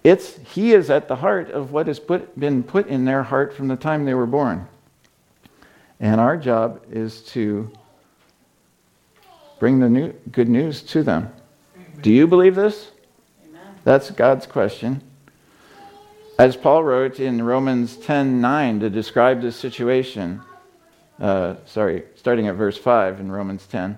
It's 0.04 0.38
He 0.54 0.74
is 0.74 0.90
at 0.90 1.08
the 1.08 1.16
heart 1.16 1.50
of 1.50 1.72
what 1.72 1.88
has 1.88 2.00
put, 2.00 2.38
been 2.40 2.64
put 2.64 2.88
in 2.88 3.06
their 3.06 3.24
heart 3.24 3.54
from 3.54 3.70
the 3.70 3.76
time 3.76 4.06
they 4.06 4.14
were 4.14 4.28
born. 4.28 4.68
And 6.00 6.22
our 6.22 6.38
job 6.38 6.84
is 6.92 7.22
to 7.24 7.72
bring 9.58 9.80
the 9.80 9.90
new, 9.90 10.14
good 10.32 10.50
news 10.50 10.84
to 10.84 11.02
them. 11.02 11.34
Do 12.02 12.12
you 12.12 12.28
believe 12.28 12.56
this? 12.56 12.92
Amen. 13.48 13.62
That's 13.84 14.12
God's 14.12 14.46
question. 14.46 15.02
As 16.40 16.56
Paul 16.56 16.86
wrote 16.86 17.20
in 17.20 17.44
Romans 17.44 17.98
10:9 17.98 18.80
to 18.80 18.90
describe 18.90 19.42
this 19.42 19.58
situation, 19.58 20.40
uh, 21.20 21.56
sorry, 21.66 22.06
starting 22.16 22.48
at 22.48 22.56
verse 22.56 22.78
5 22.78 23.20
in 23.20 23.30
Romans 23.30 23.68
10. 23.68 23.98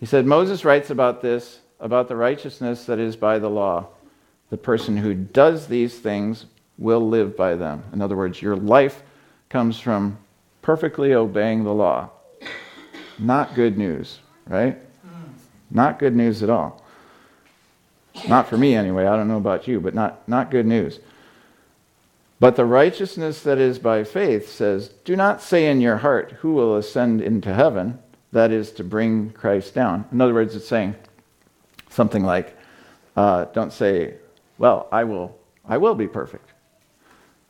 He 0.00 0.04
said, 0.04 0.26
Moses 0.26 0.64
writes 0.64 0.90
about 0.90 1.22
this, 1.22 1.60
about 1.78 2.08
the 2.08 2.16
righteousness 2.16 2.86
that 2.86 2.98
is 2.98 3.14
by 3.14 3.38
the 3.38 3.48
law. 3.48 3.86
The 4.48 4.56
person 4.56 4.96
who 4.96 5.14
does 5.14 5.68
these 5.68 6.00
things 6.00 6.46
will 6.76 7.08
live 7.08 7.36
by 7.36 7.54
them. 7.54 7.84
In 7.92 8.02
other 8.02 8.16
words, 8.16 8.42
your 8.42 8.56
life 8.56 9.04
comes 9.48 9.78
from 9.78 10.18
perfectly 10.62 11.14
obeying 11.14 11.62
the 11.62 11.72
law. 11.72 12.10
Not 13.16 13.54
good 13.54 13.78
news, 13.78 14.18
right? 14.48 14.76
Not 15.70 16.00
good 16.00 16.16
news 16.16 16.42
at 16.42 16.50
all. 16.50 16.82
Not 18.28 18.48
for 18.48 18.58
me, 18.58 18.74
anyway. 18.74 19.06
I 19.06 19.14
don't 19.14 19.28
know 19.28 19.36
about 19.36 19.68
you, 19.68 19.78
but 19.78 19.94
not, 19.94 20.26
not 20.28 20.50
good 20.50 20.66
news. 20.66 20.98
But 22.40 22.56
the 22.56 22.64
righteousness 22.64 23.42
that 23.42 23.58
is 23.58 23.78
by 23.78 24.02
faith 24.02 24.48
says, 24.48 24.88
Do 25.04 25.14
not 25.14 25.42
say 25.42 25.70
in 25.70 25.82
your 25.82 25.98
heart, 25.98 26.32
Who 26.40 26.54
will 26.54 26.76
ascend 26.76 27.20
into 27.20 27.52
heaven? 27.52 27.98
That 28.32 28.50
is 28.50 28.72
to 28.72 28.84
bring 28.84 29.30
Christ 29.30 29.74
down. 29.74 30.06
In 30.10 30.20
other 30.20 30.32
words, 30.32 30.56
it's 30.56 30.66
saying 30.66 30.94
something 31.90 32.24
like, 32.24 32.56
uh, 33.14 33.44
Don't 33.52 33.74
say, 33.74 34.14
Well, 34.56 34.88
I 34.90 35.04
will, 35.04 35.36
I 35.68 35.76
will 35.76 35.94
be 35.94 36.08
perfect. 36.08 36.48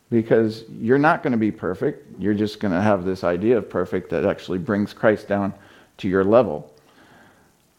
Because 0.09 0.65
you're 0.69 0.99
not 0.99 1.23
going 1.23 1.31
to 1.31 1.37
be 1.37 1.51
perfect. 1.51 2.19
You're 2.19 2.33
just 2.33 2.59
going 2.59 2.73
to 2.73 2.81
have 2.81 3.05
this 3.05 3.23
idea 3.23 3.57
of 3.57 3.69
perfect 3.69 4.09
that 4.09 4.25
actually 4.25 4.57
brings 4.57 4.91
Christ 4.91 5.29
down 5.29 5.53
to 5.99 6.09
your 6.09 6.25
level. 6.25 6.69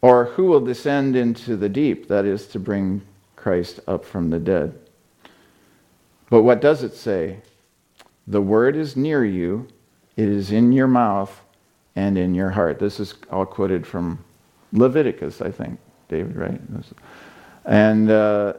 Or 0.01 0.25
who 0.25 0.45
will 0.45 0.65
descend 0.65 1.15
into 1.15 1.59
the 1.59 1.69
deep? 1.69 2.09
That 2.09 2.25
is 2.25 2.47
to 2.49 2.59
bring 2.59 3.03
Christ 3.37 3.81
up 3.87 4.03
from 4.03 4.31
the 4.31 4.39
dead. 4.39 4.79
But 6.33 6.45
what 6.45 6.63
does 6.63 6.83
it 6.83 6.95
say? 6.95 7.41
The 8.27 8.41
word 8.41 8.75
is 8.75 8.97
near 8.97 9.23
you, 9.23 9.69
it 10.17 10.31
is 10.31 10.51
in 10.51 10.73
your 10.73 10.87
mouth 10.87 11.43
and 11.95 12.17
in 12.17 12.35
your 12.35 12.49
heart. 12.49 12.79
This 12.79 12.99
is 12.99 13.15
all 13.31 13.45
quoted 13.45 13.87
from 13.87 14.25
Leviticus, 14.73 15.43
I 15.43 15.51
think, 15.51 15.79
David, 16.09 16.35
right? 16.35 16.59
And 17.67 18.11
uh, 18.11 18.55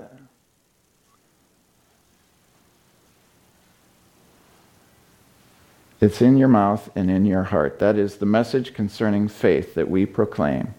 it's 6.00 6.22
in 6.22 6.38
your 6.38 6.50
mouth 6.50 6.92
and 6.96 7.10
in 7.10 7.26
your 7.26 7.42
heart. 7.42 7.80
That 7.80 7.98
is 7.98 8.18
the 8.18 8.28
message 8.28 8.76
concerning 8.76 9.28
faith 9.28 9.74
that 9.74 9.90
we 9.90 10.06
proclaim. 10.06 10.76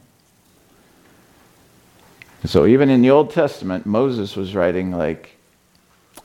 So 2.44 2.66
even 2.66 2.88
in 2.88 3.02
the 3.02 3.10
Old 3.10 3.32
Testament, 3.32 3.84
Moses 3.84 4.36
was 4.36 4.54
writing 4.54 4.92
like, 4.92 5.33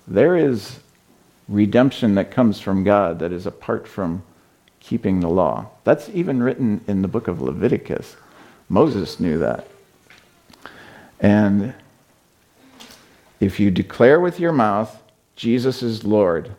there 0.10 0.36
is 0.36 0.80
redemption 1.48 2.16
that 2.16 2.32
comes 2.32 2.60
from 2.60 2.84
God 2.84 3.20
that 3.20 3.32
is 3.32 3.46
apart 3.46 3.88
from 3.88 4.24
keeping 4.80 5.20
the 5.20 5.30
law. 5.30 5.70
That's 5.84 6.10
even 6.10 6.44
written 6.44 6.82
in 6.88 7.02
the 7.02 7.08
book 7.08 7.28
of 7.28 7.42
Leviticus. 7.42 8.16
Moses 8.68 9.20
knew 9.20 9.38
that. 9.40 9.68
And 11.20 11.74
If 13.40 13.60
you 13.60 13.72
declare 13.72 14.20
with 14.20 14.40
your 14.40 14.52
mouth 14.52 15.02
Jesus 15.40 15.82
is 15.82 16.04
Lord 16.04 16.52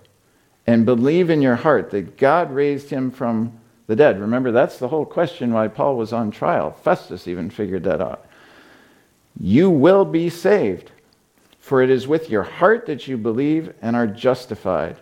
and 0.66 0.86
believe 0.86 1.28
in 1.28 1.42
your 1.42 1.56
heart 1.56 1.90
that 1.90 2.16
God 2.16 2.50
raised 2.50 2.88
him 2.88 3.10
from 3.10 3.52
the 3.86 3.94
dead. 3.94 4.18
Remember, 4.18 4.50
that's 4.50 4.78
the 4.78 4.88
whole 4.88 5.04
question 5.04 5.52
why 5.52 5.68
Paul 5.68 5.96
was 5.96 6.14
on 6.14 6.30
trial. 6.30 6.70
Festus 6.70 7.28
even 7.28 7.50
figured 7.50 7.84
that 7.84 8.00
out. 8.00 8.24
You 9.38 9.68
will 9.68 10.06
be 10.06 10.30
saved, 10.30 10.92
for 11.60 11.82
it 11.82 11.90
is 11.90 12.08
with 12.08 12.30
your 12.30 12.42
heart 12.42 12.86
that 12.86 13.06
you 13.06 13.16
believe 13.18 13.74
and 13.82 13.94
are 13.94 14.06
justified, 14.06 14.96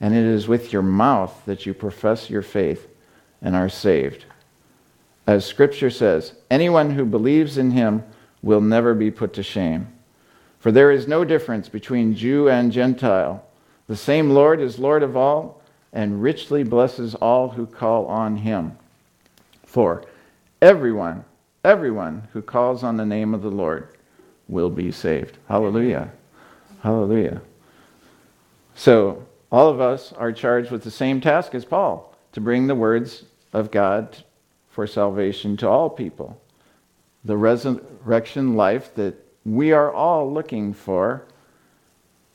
and 0.00 0.14
it 0.14 0.24
is 0.24 0.48
with 0.48 0.72
your 0.72 0.82
mouth 0.82 1.42
that 1.46 1.66
you 1.66 1.74
profess 1.74 2.30
your 2.30 2.42
faith 2.42 2.88
and 3.42 3.56
are 3.56 3.68
saved. 3.68 4.24
As 5.26 5.44
Scripture 5.44 5.90
says, 5.90 6.34
anyone 6.50 6.90
who 6.90 7.04
believes 7.04 7.58
in 7.58 7.72
him 7.72 8.04
will 8.40 8.60
never 8.60 8.94
be 8.94 9.10
put 9.10 9.32
to 9.34 9.42
shame. 9.42 9.88
For 10.60 10.70
there 10.70 10.92
is 10.92 11.08
no 11.08 11.24
difference 11.24 11.68
between 11.68 12.14
Jew 12.14 12.48
and 12.48 12.70
Gentile. 12.70 13.44
The 13.88 13.96
same 13.96 14.30
Lord 14.30 14.60
is 14.60 14.78
Lord 14.78 15.02
of 15.02 15.16
all 15.16 15.60
and 15.92 16.22
richly 16.22 16.62
blesses 16.62 17.14
all 17.16 17.48
who 17.48 17.66
call 17.66 18.06
on 18.06 18.36
him. 18.36 18.78
For 19.64 20.04
everyone, 20.62 21.24
everyone 21.64 22.28
who 22.32 22.42
calls 22.42 22.84
on 22.84 22.96
the 22.96 23.06
name 23.06 23.34
of 23.34 23.42
the 23.42 23.50
Lord 23.50 23.95
will 24.48 24.70
be 24.70 24.92
saved. 24.92 25.38
Hallelujah. 25.48 26.10
Hallelujah. 26.82 27.40
So, 28.74 29.26
all 29.50 29.68
of 29.68 29.80
us 29.80 30.12
are 30.12 30.32
charged 30.32 30.70
with 30.70 30.84
the 30.84 30.90
same 30.90 31.20
task 31.20 31.54
as 31.54 31.64
Paul 31.64 32.14
to 32.32 32.40
bring 32.40 32.66
the 32.66 32.74
words 32.74 33.24
of 33.52 33.70
God 33.70 34.16
for 34.70 34.86
salvation 34.86 35.56
to 35.58 35.68
all 35.68 35.88
people. 35.88 36.40
The 37.24 37.36
resurrection 37.36 38.54
life 38.54 38.94
that 38.96 39.14
we 39.44 39.72
are 39.72 39.92
all 39.92 40.30
looking 40.30 40.74
for, 40.74 41.24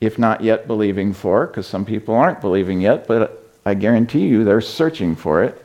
if 0.00 0.18
not 0.18 0.42
yet 0.42 0.66
believing 0.66 1.12
for, 1.12 1.46
because 1.46 1.66
some 1.66 1.84
people 1.84 2.14
aren't 2.14 2.40
believing 2.40 2.80
yet, 2.80 3.06
but 3.06 3.48
I 3.64 3.74
guarantee 3.74 4.26
you 4.26 4.42
they're 4.42 4.60
searching 4.60 5.14
for 5.14 5.44
it 5.44 5.64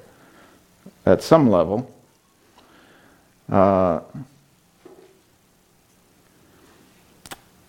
at 1.05 1.23
some 1.23 1.49
level. 1.49 1.91
Uh, 3.49 4.01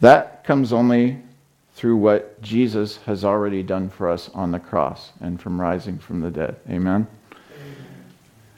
that 0.00 0.44
comes 0.44 0.72
only 0.72 1.18
through 1.74 1.96
what 1.96 2.40
Jesus 2.42 2.96
has 3.06 3.24
already 3.24 3.62
done 3.62 3.88
for 3.88 4.08
us 4.08 4.30
on 4.34 4.50
the 4.50 4.58
cross 4.58 5.12
and 5.20 5.40
from 5.40 5.60
rising 5.60 5.98
from 5.98 6.20
the 6.20 6.30
dead. 6.30 6.56
Amen? 6.68 7.06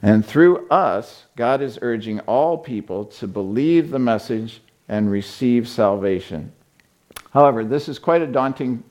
And 0.03 0.24
through 0.24 0.66
us, 0.68 1.24
God 1.37 1.61
is 1.61 1.79
urging 1.83 2.20
all 2.20 2.57
people 2.57 3.05
to 3.05 3.26
believe 3.26 3.90
the 3.90 3.98
message 3.98 4.62
and 4.88 5.11
receive 5.11 5.68
salvation. 5.68 6.53
However, 7.33 7.64
this 7.64 7.88
is 7.88 7.98
quite 7.98 8.22
a 8.22 8.26
daunting 8.26 8.83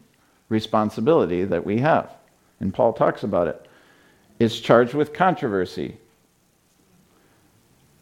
responsibility 0.50 1.46
that 1.46 1.66
we 1.66 1.80
have 1.80 2.12
and 2.60 2.74
Paul 2.74 2.94
talks 2.94 3.24
about 3.24 3.48
it. 3.48 3.66
It's 4.40 4.60
charged 4.60 4.94
with 4.94 5.14
controversy. 5.14 5.98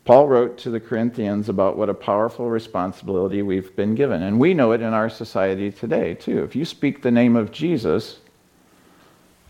Paul 0.08 0.30
wrote 0.30 0.58
to 0.60 0.70
the 0.70 0.80
Corinthians 0.80 1.50
about 1.50 1.76
what 1.76 1.89
a 1.89 1.93
powerful 1.93 2.50
responsibility 2.50 3.41
we've 3.41 3.76
been 3.76 3.93
given. 3.93 4.24
And 4.24 4.39
we 4.39 4.54
know 4.54 4.72
it 4.72 4.80
in 4.82 4.93
our 4.93 5.10
society 5.10 5.70
today, 5.70 6.13
too. 6.13 6.46
If 6.46 6.56
you 6.56 6.63
speak 6.63 7.02
the 7.02 7.12
name 7.12 7.36
of 7.36 7.52
Jesus, 7.52 8.20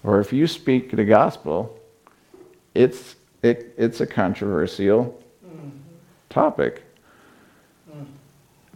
or 0.03 0.19
if 0.19 0.33
you 0.33 0.47
speak 0.47 0.89
the 0.89 1.05
gospel, 1.05 1.79
it's, 2.73 3.17
it, 3.43 3.75
it's 3.77 4.01
a 4.01 4.07
controversial 4.07 5.21
mm-hmm. 5.45 5.69
topic. 6.29 6.81
Mm. 7.95 8.07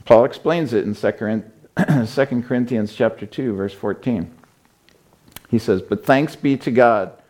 Paul 0.05 0.25
explains 0.25 0.73
it 0.73 0.83
in 0.83 0.93
2 0.93 2.43
Corinthians 2.47 2.93
chapter 2.93 3.25
2, 3.25 3.55
verse 3.55 3.73
14. 3.73 4.31
He 5.49 5.57
says, 5.57 5.81
But 5.81 6.05
thanks 6.05 6.35
be 6.35 6.57
to 6.57 6.69
God, 6.69 7.20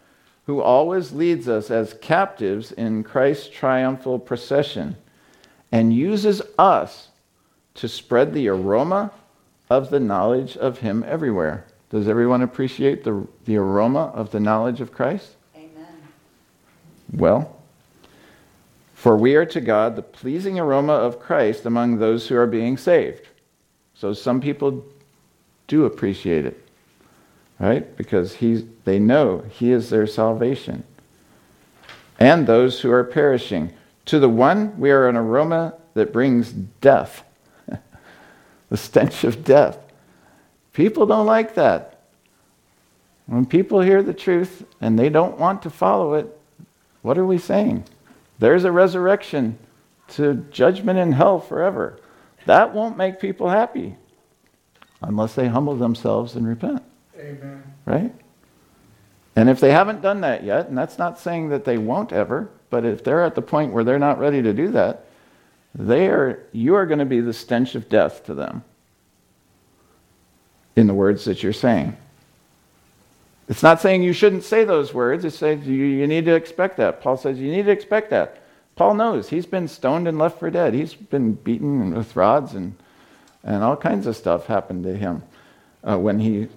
who 0.45 0.61
always 0.61 1.11
leads 1.11 1.47
us 1.47 1.69
as 1.69 1.93
captives 2.01 2.71
in 2.71 3.03
Christ's 3.03 3.49
triumphal 3.49 4.19
procession 4.19 4.97
and 5.71 5.93
uses 5.93 6.41
us 6.57 7.09
to 7.75 7.87
spread 7.87 8.33
the 8.33 8.47
aroma 8.47 9.11
of 9.69 9.89
the 9.89 9.99
knowledge 9.99 10.57
of 10.57 10.79
Him 10.79 11.03
everywhere. 11.07 11.65
Does 11.89 12.07
everyone 12.07 12.41
appreciate 12.41 13.03
the, 13.03 13.27
the 13.45 13.57
aroma 13.57 14.11
of 14.13 14.31
the 14.31 14.39
knowledge 14.39 14.81
of 14.81 14.91
Christ? 14.91 15.35
Amen. 15.55 15.87
Well, 17.13 17.57
for 18.93 19.15
we 19.15 19.35
are 19.35 19.45
to 19.45 19.61
God 19.61 19.95
the 19.95 20.01
pleasing 20.01 20.59
aroma 20.59 20.93
of 20.93 21.19
Christ 21.19 21.65
among 21.65 21.97
those 21.97 22.27
who 22.27 22.35
are 22.35 22.47
being 22.47 22.77
saved. 22.77 23.27
So 23.93 24.13
some 24.13 24.41
people 24.41 24.85
do 25.67 25.85
appreciate 25.85 26.45
it 26.45 26.67
right? 27.61 27.95
Because 27.95 28.35
he's, 28.35 28.63
they 28.85 28.97
know 28.97 29.45
he 29.49 29.71
is 29.71 29.89
their 29.91 30.07
salvation. 30.07 30.83
And 32.19 32.47
those 32.47 32.81
who 32.81 32.91
are 32.91 33.03
perishing. 33.03 33.71
To 34.05 34.19
the 34.19 34.29
one, 34.29 34.77
we 34.79 34.89
are 34.89 35.07
an 35.07 35.15
aroma 35.15 35.75
that 35.93 36.11
brings 36.11 36.51
death, 36.51 37.23
the 38.69 38.77
stench 38.77 39.23
of 39.23 39.43
death. 39.43 39.77
People 40.73 41.05
don't 41.05 41.27
like 41.27 41.53
that. 41.53 42.01
When 43.27 43.45
people 43.45 43.81
hear 43.81 44.01
the 44.01 44.13
truth 44.13 44.65
and 44.81 44.97
they 44.97 45.09
don't 45.09 45.37
want 45.37 45.61
to 45.61 45.69
follow 45.69 46.15
it, 46.15 46.35
what 47.03 47.17
are 47.17 47.25
we 47.25 47.37
saying? 47.37 47.85
There's 48.39 48.63
a 48.63 48.71
resurrection 48.71 49.59
to 50.09 50.45
judgment 50.49 50.97
in 50.97 51.11
hell 51.11 51.39
forever. 51.39 51.99
That 52.47 52.73
won't 52.73 52.97
make 52.97 53.19
people 53.19 53.49
happy 53.49 53.97
unless 54.99 55.35
they 55.35 55.47
humble 55.47 55.75
themselves 55.75 56.35
and 56.35 56.47
repent. 56.47 56.83
Amen. 57.21 57.63
Right? 57.85 58.13
And 59.35 59.49
if 59.49 59.59
they 59.59 59.71
haven't 59.71 60.01
done 60.01 60.21
that 60.21 60.43
yet, 60.43 60.67
and 60.67 60.77
that's 60.77 60.97
not 60.97 61.19
saying 61.19 61.49
that 61.49 61.63
they 61.63 61.77
won't 61.77 62.11
ever, 62.11 62.49
but 62.69 62.83
if 62.83 63.03
they're 63.03 63.23
at 63.23 63.35
the 63.35 63.41
point 63.41 63.71
where 63.71 63.83
they're 63.83 63.99
not 63.99 64.19
ready 64.19 64.41
to 64.41 64.53
do 64.53 64.69
that, 64.69 65.05
they 65.73 66.07
are, 66.07 66.43
you 66.51 66.75
are 66.75 66.85
going 66.85 66.99
to 66.99 67.05
be 67.05 67.21
the 67.21 67.33
stench 67.33 67.75
of 67.75 67.87
death 67.87 68.25
to 68.25 68.33
them 68.33 68.63
in 70.75 70.87
the 70.87 70.93
words 70.93 71.25
that 71.25 71.43
you're 71.43 71.53
saying. 71.53 71.95
It's 73.47 73.63
not 73.63 73.81
saying 73.81 74.03
you 74.03 74.13
shouldn't 74.13 74.43
say 74.43 74.63
those 74.63 74.93
words. 74.93 75.25
It 75.25 75.31
says 75.31 75.65
you, 75.65 75.75
you 75.75 76.07
need 76.07 76.25
to 76.25 76.35
expect 76.35 76.77
that. 76.77 77.01
Paul 77.01 77.17
says 77.17 77.39
you 77.39 77.51
need 77.51 77.65
to 77.65 77.71
expect 77.71 78.09
that. 78.09 78.41
Paul 78.75 78.95
knows. 78.95 79.29
He's 79.29 79.45
been 79.45 79.67
stoned 79.67 80.07
and 80.07 80.17
left 80.17 80.39
for 80.39 80.49
dead. 80.49 80.73
He's 80.73 80.93
been 80.93 81.33
beaten 81.33 81.93
with 81.93 82.15
rods 82.15 82.53
and, 82.53 82.75
and 83.43 83.63
all 83.63 83.75
kinds 83.75 84.07
of 84.07 84.15
stuff 84.15 84.45
happened 84.45 84.83
to 84.85 84.95
him 84.95 85.23
uh, 85.83 85.97
when 85.97 86.19
he 86.19 86.47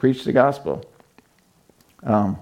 preach 0.00 0.24
the 0.24 0.32
gospel. 0.32 0.82
Um, 2.02 2.38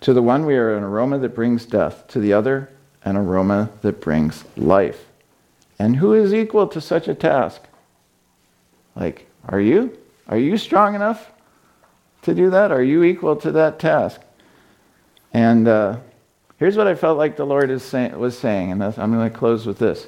to 0.00 0.14
the 0.14 0.22
one, 0.22 0.46
we 0.46 0.54
are 0.54 0.76
an 0.76 0.84
aroma 0.84 1.18
that 1.18 1.34
brings 1.34 1.66
death. 1.66 2.06
To 2.08 2.20
the 2.20 2.32
other, 2.32 2.70
an 3.04 3.16
aroma 3.16 3.70
that 3.82 4.00
brings 4.00 4.44
life. 4.56 5.06
And 5.78 5.96
who 5.96 6.14
is 6.14 6.32
equal 6.32 6.68
to 6.68 6.80
such 6.80 7.08
a 7.08 7.14
task? 7.14 7.62
Like, 8.94 9.26
are 9.48 9.60
you? 9.60 9.98
Are 10.28 10.38
you 10.38 10.56
strong 10.56 10.94
enough 10.94 11.32
to 12.22 12.32
do 12.32 12.48
that? 12.50 12.70
Are 12.70 12.82
you 12.82 13.02
equal 13.02 13.34
to 13.36 13.50
that 13.52 13.80
task? 13.80 14.20
And 15.32 15.66
uh, 15.66 15.98
here's 16.58 16.76
what 16.76 16.86
I 16.86 16.94
felt 16.94 17.18
like 17.18 17.36
the 17.36 17.44
Lord 17.44 17.70
is 17.70 17.82
say- 17.82 18.12
was 18.12 18.38
saying, 18.38 18.70
and 18.70 18.82
I'm 18.82 19.12
going 19.12 19.30
to 19.30 19.36
close 19.36 19.66
with 19.66 19.78
this. 19.78 20.06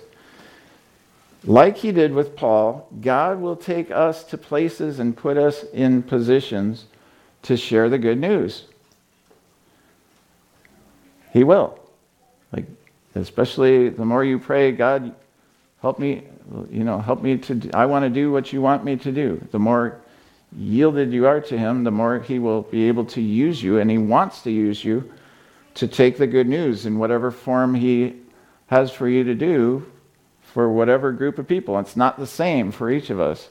Like 1.44 1.76
he 1.76 1.92
did 1.92 2.12
with 2.12 2.36
Paul, 2.36 2.88
God 3.00 3.40
will 3.40 3.56
take 3.56 3.90
us 3.90 4.24
to 4.24 4.38
places 4.38 4.98
and 4.98 5.16
put 5.16 5.36
us 5.36 5.64
in 5.72 6.02
positions 6.02 6.86
to 7.42 7.56
share 7.56 7.88
the 7.88 7.98
good 7.98 8.18
news. 8.18 8.64
He 11.32 11.44
will. 11.44 11.78
Like 12.52 12.66
especially 13.14 13.88
the 13.88 14.04
more 14.04 14.24
you 14.24 14.38
pray, 14.38 14.72
God, 14.72 15.14
help 15.80 15.98
me, 15.98 16.24
you 16.70 16.82
know, 16.82 16.98
help 16.98 17.22
me 17.22 17.38
to 17.38 17.70
I 17.72 17.86
want 17.86 18.04
to 18.04 18.10
do 18.10 18.32
what 18.32 18.52
you 18.52 18.60
want 18.60 18.84
me 18.84 18.96
to 18.96 19.12
do. 19.12 19.46
The 19.52 19.58
more 19.58 20.00
yielded 20.56 21.12
you 21.12 21.26
are 21.26 21.40
to 21.42 21.58
him, 21.58 21.84
the 21.84 21.90
more 21.90 22.18
he 22.18 22.38
will 22.38 22.62
be 22.62 22.88
able 22.88 23.04
to 23.04 23.20
use 23.20 23.62
you 23.62 23.78
and 23.78 23.90
he 23.90 23.98
wants 23.98 24.42
to 24.42 24.50
use 24.50 24.82
you 24.82 25.12
to 25.74 25.86
take 25.86 26.18
the 26.18 26.26
good 26.26 26.48
news 26.48 26.86
in 26.86 26.98
whatever 26.98 27.30
form 27.30 27.74
he 27.74 28.16
has 28.66 28.90
for 28.90 29.08
you 29.08 29.22
to 29.24 29.34
do 29.34 29.86
for 30.52 30.70
whatever 30.70 31.12
group 31.12 31.38
of 31.38 31.46
people. 31.46 31.78
It's 31.78 31.96
not 31.96 32.18
the 32.18 32.26
same 32.26 32.72
for 32.72 32.90
each 32.90 33.10
of 33.10 33.20
us. 33.20 33.48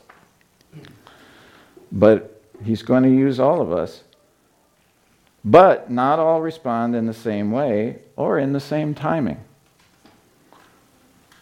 But 1.91 2.41
He's 2.63 2.81
going 2.81 3.03
to 3.03 3.09
use 3.09 3.39
all 3.39 3.61
of 3.61 3.71
us. 3.71 4.03
But 5.45 5.89
not 5.89 6.19
all 6.19 6.41
respond 6.41 6.95
in 6.95 7.05
the 7.05 7.13
same 7.13 7.51
way 7.51 7.99
or 8.15 8.39
in 8.39 8.53
the 8.53 8.59
same 8.59 8.93
timing. 8.93 9.39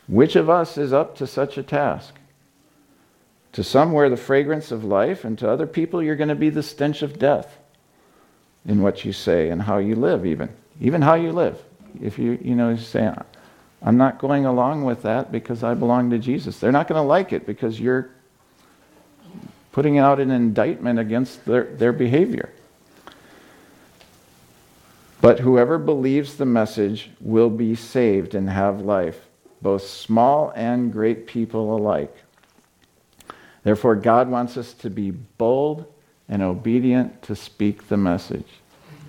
Which 0.08 0.36
of 0.36 0.50
us 0.50 0.78
is 0.78 0.94
up 0.94 1.16
to 1.18 1.26
such 1.26 1.58
a 1.58 1.64
task? 1.64 2.14
To 3.54 3.64
some, 3.64 3.94
we're 3.94 4.10
the 4.10 4.18
fragrance 4.18 4.72
of 4.72 4.84
life, 4.84 5.24
and 5.24 5.40
to 5.40 5.50
other 5.50 5.66
people, 5.66 6.04
you're 6.04 6.18
going 6.18 6.30
to 6.30 6.36
be 6.36 6.50
the 6.50 6.62
stench 6.62 7.02
of 7.02 7.18
death 7.18 7.58
in 8.68 8.82
what 8.82 9.06
you 9.06 9.14
say 9.14 9.50
and 9.50 9.62
how 9.62 9.78
you 9.78 9.96
live, 9.96 10.26
even. 10.26 10.50
Even 10.82 11.02
how 11.02 11.16
you 11.16 11.32
live. 11.32 11.64
If 12.02 12.20
you, 12.20 12.38
you 12.42 12.54
know, 12.54 12.76
say, 12.76 13.12
I'm 13.86 13.98
not 13.98 14.18
going 14.18 14.48
along 14.48 14.84
with 14.84 15.04
that 15.04 15.32
because 15.32 15.64
I 15.64 15.76
belong 15.76 16.10
to 16.10 16.18
Jesus. 16.18 16.60
They're 16.60 16.72
not 16.72 16.88
going 16.88 17.00
to 17.00 17.08
like 17.08 17.32
it 17.32 17.46
because 17.46 17.80
you're 17.80 18.10
putting 19.72 20.00
out 20.00 20.20
an 20.20 20.32
indictment 20.32 20.98
against 20.98 21.46
their, 21.46 21.66
their 21.66 21.94
behavior. 21.94 22.50
But 25.22 25.40
whoever 25.40 25.78
believes 25.78 26.36
the 26.36 26.46
message 26.46 27.12
will 27.22 27.52
be 27.52 27.76
saved 27.76 28.34
and 28.34 28.50
have 28.50 28.82
life, 28.82 29.28
both 29.62 29.86
small 29.86 30.52
and 30.56 30.92
great 30.92 31.28
people 31.28 31.78
alike. 31.78 32.16
Therefore, 33.64 33.96
God 33.96 34.30
wants 34.30 34.58
us 34.58 34.74
to 34.74 34.90
be 34.90 35.12
bold 35.12 35.92
and 36.28 36.42
obedient 36.42 37.22
to 37.24 37.36
speak 37.36 37.88
the 37.88 37.98
message. 37.98 38.48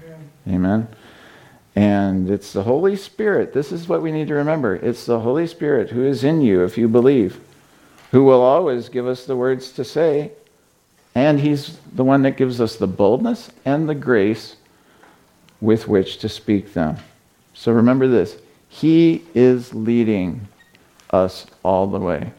Amen. 0.04 0.30
Amen. 0.48 0.88
And 1.76 2.30
it's 2.30 2.54
the 2.54 2.62
Holy 2.62 2.96
Spirit. 2.96 3.52
This 3.52 3.70
is 3.70 3.86
what 3.86 4.00
we 4.00 4.10
need 4.10 4.28
to 4.28 4.34
remember. 4.34 4.76
It's 4.76 5.04
the 5.04 5.20
Holy 5.20 5.46
Spirit 5.46 5.90
who 5.90 6.04
is 6.04 6.24
in 6.24 6.40
you 6.40 6.64
if 6.64 6.78
you 6.78 6.88
believe, 6.88 7.38
who 8.12 8.24
will 8.24 8.40
always 8.40 8.88
give 8.88 9.06
us 9.06 9.26
the 9.26 9.36
words 9.36 9.70
to 9.72 9.84
say. 9.84 10.32
And 11.14 11.38
He's 11.38 11.76
the 11.94 12.04
one 12.04 12.22
that 12.22 12.38
gives 12.38 12.62
us 12.62 12.76
the 12.76 12.86
boldness 12.86 13.50
and 13.66 13.88
the 13.88 13.94
grace 13.94 14.56
with 15.60 15.86
which 15.86 16.16
to 16.18 16.30
speak 16.30 16.72
them. 16.72 16.96
So 17.52 17.72
remember 17.72 18.08
this 18.08 18.38
He 18.70 19.24
is 19.34 19.74
leading 19.74 20.48
us 21.10 21.46
all 21.62 21.86
the 21.86 22.00
way. 22.00 22.32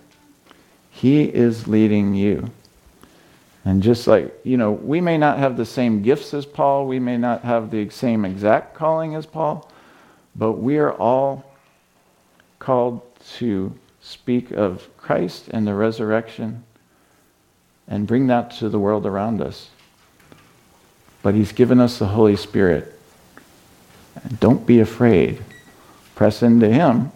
He 0.89 1.23
is 1.23 1.67
leading 1.67 2.15
you. 2.15 2.49
And 3.67 3.83
just 3.83 4.07
like, 4.07 4.33
you 4.45 4.55
know, 4.55 4.71
we 4.71 5.01
may 5.01 5.17
not 5.17 5.39
have 5.39 5.57
the 5.57 5.65
same 5.65 6.01
gifts 6.01 6.33
as 6.33 6.45
Paul, 6.45 6.87
we 6.87 6.99
may 6.99 7.17
not 7.17 7.41
have 7.41 7.69
the 7.69 7.89
same 7.89 8.23
exact 8.23 8.73
calling 8.73 9.13
as 9.13 9.25
Paul, 9.25 9.69
but 10.37 10.53
we 10.53 10.77
are 10.77 10.93
all 10.93 11.43
called 12.59 13.01
to 13.39 13.77
speak 13.99 14.51
of 14.51 14.87
Christ 14.95 15.49
and 15.49 15.67
the 15.67 15.73
resurrection 15.73 16.63
and 17.89 18.07
bring 18.07 18.27
that 18.27 18.51
to 18.51 18.69
the 18.69 18.79
world 18.79 19.05
around 19.05 19.41
us. 19.41 19.69
But 21.21 21.35
He's 21.35 21.51
given 21.51 21.81
us 21.81 21.99
the 21.99 22.07
Holy 22.07 22.37
Spirit. 22.37 22.97
And 24.23 24.39
don't 24.39 24.65
be 24.65 24.79
afraid. 24.79 25.43
Press 26.15 26.41
into 26.41 26.69
Him 26.69 27.11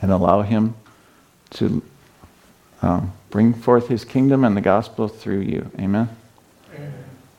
and 0.00 0.12
allow 0.12 0.42
Him 0.42 0.76
to 1.54 1.82
um, 2.82 3.12
bring 3.30 3.54
forth 3.54 3.88
his 3.88 4.04
kingdom 4.04 4.44
and 4.44 4.56
the 4.56 4.60
gospel 4.60 5.08
through 5.08 5.40
you. 5.40 5.70
Amen? 5.78 6.08
Amen. 6.74 6.92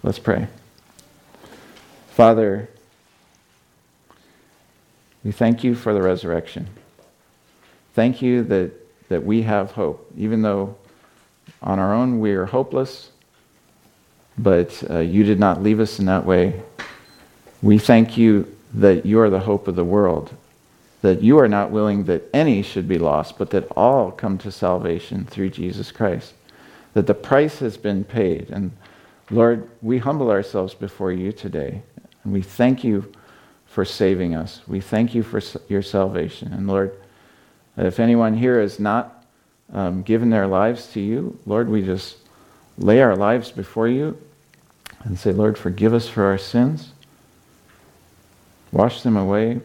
Let's 0.04 0.20
pray. 0.20 0.48
Father, 2.12 2.70
we 5.24 5.32
thank 5.32 5.64
you 5.64 5.76
for 5.76 5.94
the 5.94 6.02
resurrection. 6.02 6.68
Thank 7.94 8.22
you 8.22 8.44
that, 8.46 8.72
that 9.10 9.24
we 9.24 9.44
have 9.44 9.72
hope, 9.72 10.12
even 10.18 10.42
though 10.42 10.78
on 11.62 11.78
our 11.78 11.94
own 11.94 12.20
we 12.20 12.32
are 12.32 12.46
hopeless, 12.46 13.12
but 14.38 14.84
uh, 14.90 15.00
you 15.00 15.24
did 15.24 15.40
not 15.40 15.62
leave 15.62 15.80
us 15.80 16.00
in 16.00 16.06
that 16.06 16.26
way. 16.26 16.62
We 17.62 17.78
thank 17.78 18.18
you 18.18 18.56
that 18.74 19.06
you 19.06 19.20
are 19.20 19.30
the 19.30 19.40
hope 19.40 19.68
of 19.68 19.76
the 19.76 19.84
world 19.84 20.34
that 21.02 21.24
you 21.24 21.40
are 21.40 21.48
not 21.48 21.72
willing 21.72 22.04
that 22.06 22.30
any 22.34 22.62
should 22.62 22.88
be 22.88 23.00
lost, 23.00 23.38
but 23.38 23.50
that 23.50 23.68
all 23.76 24.12
come 24.12 24.38
to 24.38 24.52
salvation 24.52 25.26
through 25.26 25.50
Jesus 25.50 25.92
Christ. 25.92 26.34
That 26.94 27.08
the 27.08 27.14
price 27.14 27.60
has 27.60 27.78
been 27.78 28.04
paid. 28.04 28.50
And 28.50 28.72
Lord, 29.30 29.70
we 29.82 29.98
humble 29.98 30.30
ourselves 30.30 30.74
before 30.74 31.12
you 31.12 31.32
today. 31.32 31.82
And 32.24 32.32
we 32.32 32.42
thank 32.42 32.84
you 32.84 33.12
for 33.66 33.84
saving 33.84 34.36
us. 34.36 34.62
We 34.68 34.80
thank 34.80 35.16
you 35.16 35.24
for 35.24 35.42
your 35.68 35.82
salvation. 35.82 36.54
And 36.54 36.68
Lord, 36.68 36.96
if 37.78 38.00
anyone 38.00 38.38
here 38.38 38.62
has 38.62 38.80
not 38.80 39.26
um, 39.74 40.04
given 40.04 40.30
their 40.30 40.48
lives 40.48 40.88
to 40.94 41.00
you, 41.00 41.40
Lord, 41.46 41.70
we 41.70 41.82
just 41.82 42.18
lay 42.78 43.02
our 43.02 43.16
lives 43.16 43.50
before 43.52 43.88
you 43.88 44.22
and 45.04 45.18
say, 45.18 45.32
Lord, 45.32 45.58
forgive 45.58 45.94
us 45.94 46.08
for 46.08 46.26
our 46.26 46.38
sins. 46.38 46.92
Wash 48.72 49.02
them 49.02 49.18
away 49.18 49.62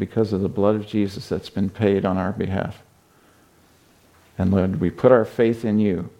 because 0.00 0.32
of 0.32 0.40
the 0.40 0.48
blood 0.48 0.74
of 0.74 0.86
Jesus 0.86 1.28
that's 1.28 1.50
been 1.50 1.70
paid 1.70 2.04
on 2.04 2.16
our 2.16 2.32
behalf. 2.32 2.82
And 4.36 4.50
Lord, 4.50 4.80
we 4.80 4.90
put 4.90 5.12
our 5.12 5.24
faith 5.24 5.64
in 5.64 5.78
you. 5.78 6.10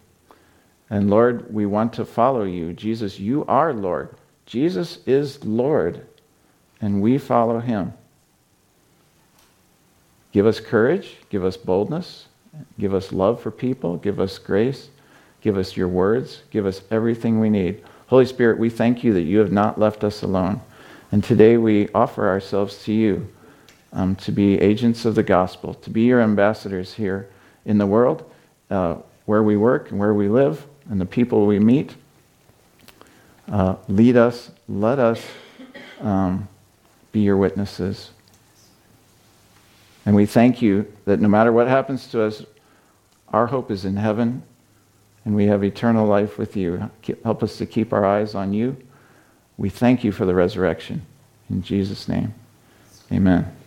And 0.88 1.10
Lord, 1.10 1.52
we 1.52 1.66
want 1.66 1.94
to 1.94 2.04
follow 2.04 2.44
you. 2.44 2.72
Jesus, 2.72 3.18
you 3.18 3.44
are 3.46 3.72
Lord. 3.72 4.14
Jesus 4.44 4.98
is 5.06 5.44
Lord, 5.44 6.06
and 6.80 7.00
we 7.00 7.18
follow 7.18 7.60
him. 7.60 7.94
Give 10.32 10.46
us 10.46 10.60
courage, 10.60 11.16
give 11.30 11.44
us 11.44 11.56
boldness, 11.56 12.26
give 12.78 12.92
us 12.92 13.12
love 13.12 13.40
for 13.40 13.50
people, 13.50 13.96
give 13.96 14.20
us 14.20 14.38
grace, 14.38 14.88
give 15.40 15.56
us 15.56 15.76
your 15.76 15.88
words, 15.88 16.42
give 16.50 16.66
us 16.66 16.82
everything 16.90 17.40
we 17.40 17.48
need. 17.48 17.82
Holy 18.08 18.26
Spirit, 18.26 18.58
we 18.58 18.70
thank 18.70 19.02
you 19.02 19.12
that 19.14 19.22
you 19.22 19.38
have 19.38 19.52
not 19.52 19.78
left 19.78 20.04
us 20.04 20.22
alone. 20.22 20.60
And 21.12 21.22
today 21.24 21.56
we 21.56 21.88
offer 21.94 22.28
ourselves 22.28 22.84
to 22.84 22.92
you 22.92 23.28
um, 23.92 24.16
to 24.16 24.32
be 24.32 24.60
agents 24.60 25.04
of 25.04 25.14
the 25.14 25.22
gospel, 25.22 25.74
to 25.74 25.90
be 25.90 26.02
your 26.02 26.20
ambassadors 26.20 26.94
here 26.94 27.28
in 27.64 27.78
the 27.78 27.86
world, 27.86 28.30
uh, 28.70 28.96
where 29.26 29.42
we 29.42 29.56
work 29.56 29.90
and 29.90 29.98
where 29.98 30.14
we 30.14 30.28
live, 30.28 30.66
and 30.88 31.00
the 31.00 31.06
people 31.06 31.46
we 31.46 31.58
meet. 31.58 31.94
Uh, 33.50 33.76
lead 33.88 34.16
us, 34.16 34.50
let 34.68 34.98
us 34.98 35.24
um, 36.00 36.48
be 37.12 37.20
your 37.20 37.36
witnesses. 37.36 38.10
And 40.06 40.14
we 40.14 40.26
thank 40.26 40.62
you 40.62 40.90
that 41.04 41.20
no 41.20 41.28
matter 41.28 41.52
what 41.52 41.66
happens 41.66 42.06
to 42.08 42.22
us, 42.22 42.44
our 43.32 43.46
hope 43.46 43.70
is 43.70 43.84
in 43.84 43.96
heaven 43.96 44.42
and 45.24 45.34
we 45.34 45.46
have 45.46 45.62
eternal 45.62 46.06
life 46.06 46.38
with 46.38 46.56
you. 46.56 46.90
Help 47.22 47.42
us 47.42 47.58
to 47.58 47.66
keep 47.66 47.92
our 47.92 48.04
eyes 48.04 48.34
on 48.34 48.52
you. 48.52 48.76
We 49.56 49.68
thank 49.68 50.02
you 50.02 50.12
for 50.12 50.24
the 50.24 50.34
resurrection. 50.34 51.04
In 51.50 51.62
Jesus' 51.62 52.08
name, 52.08 52.34
amen. 53.12 53.59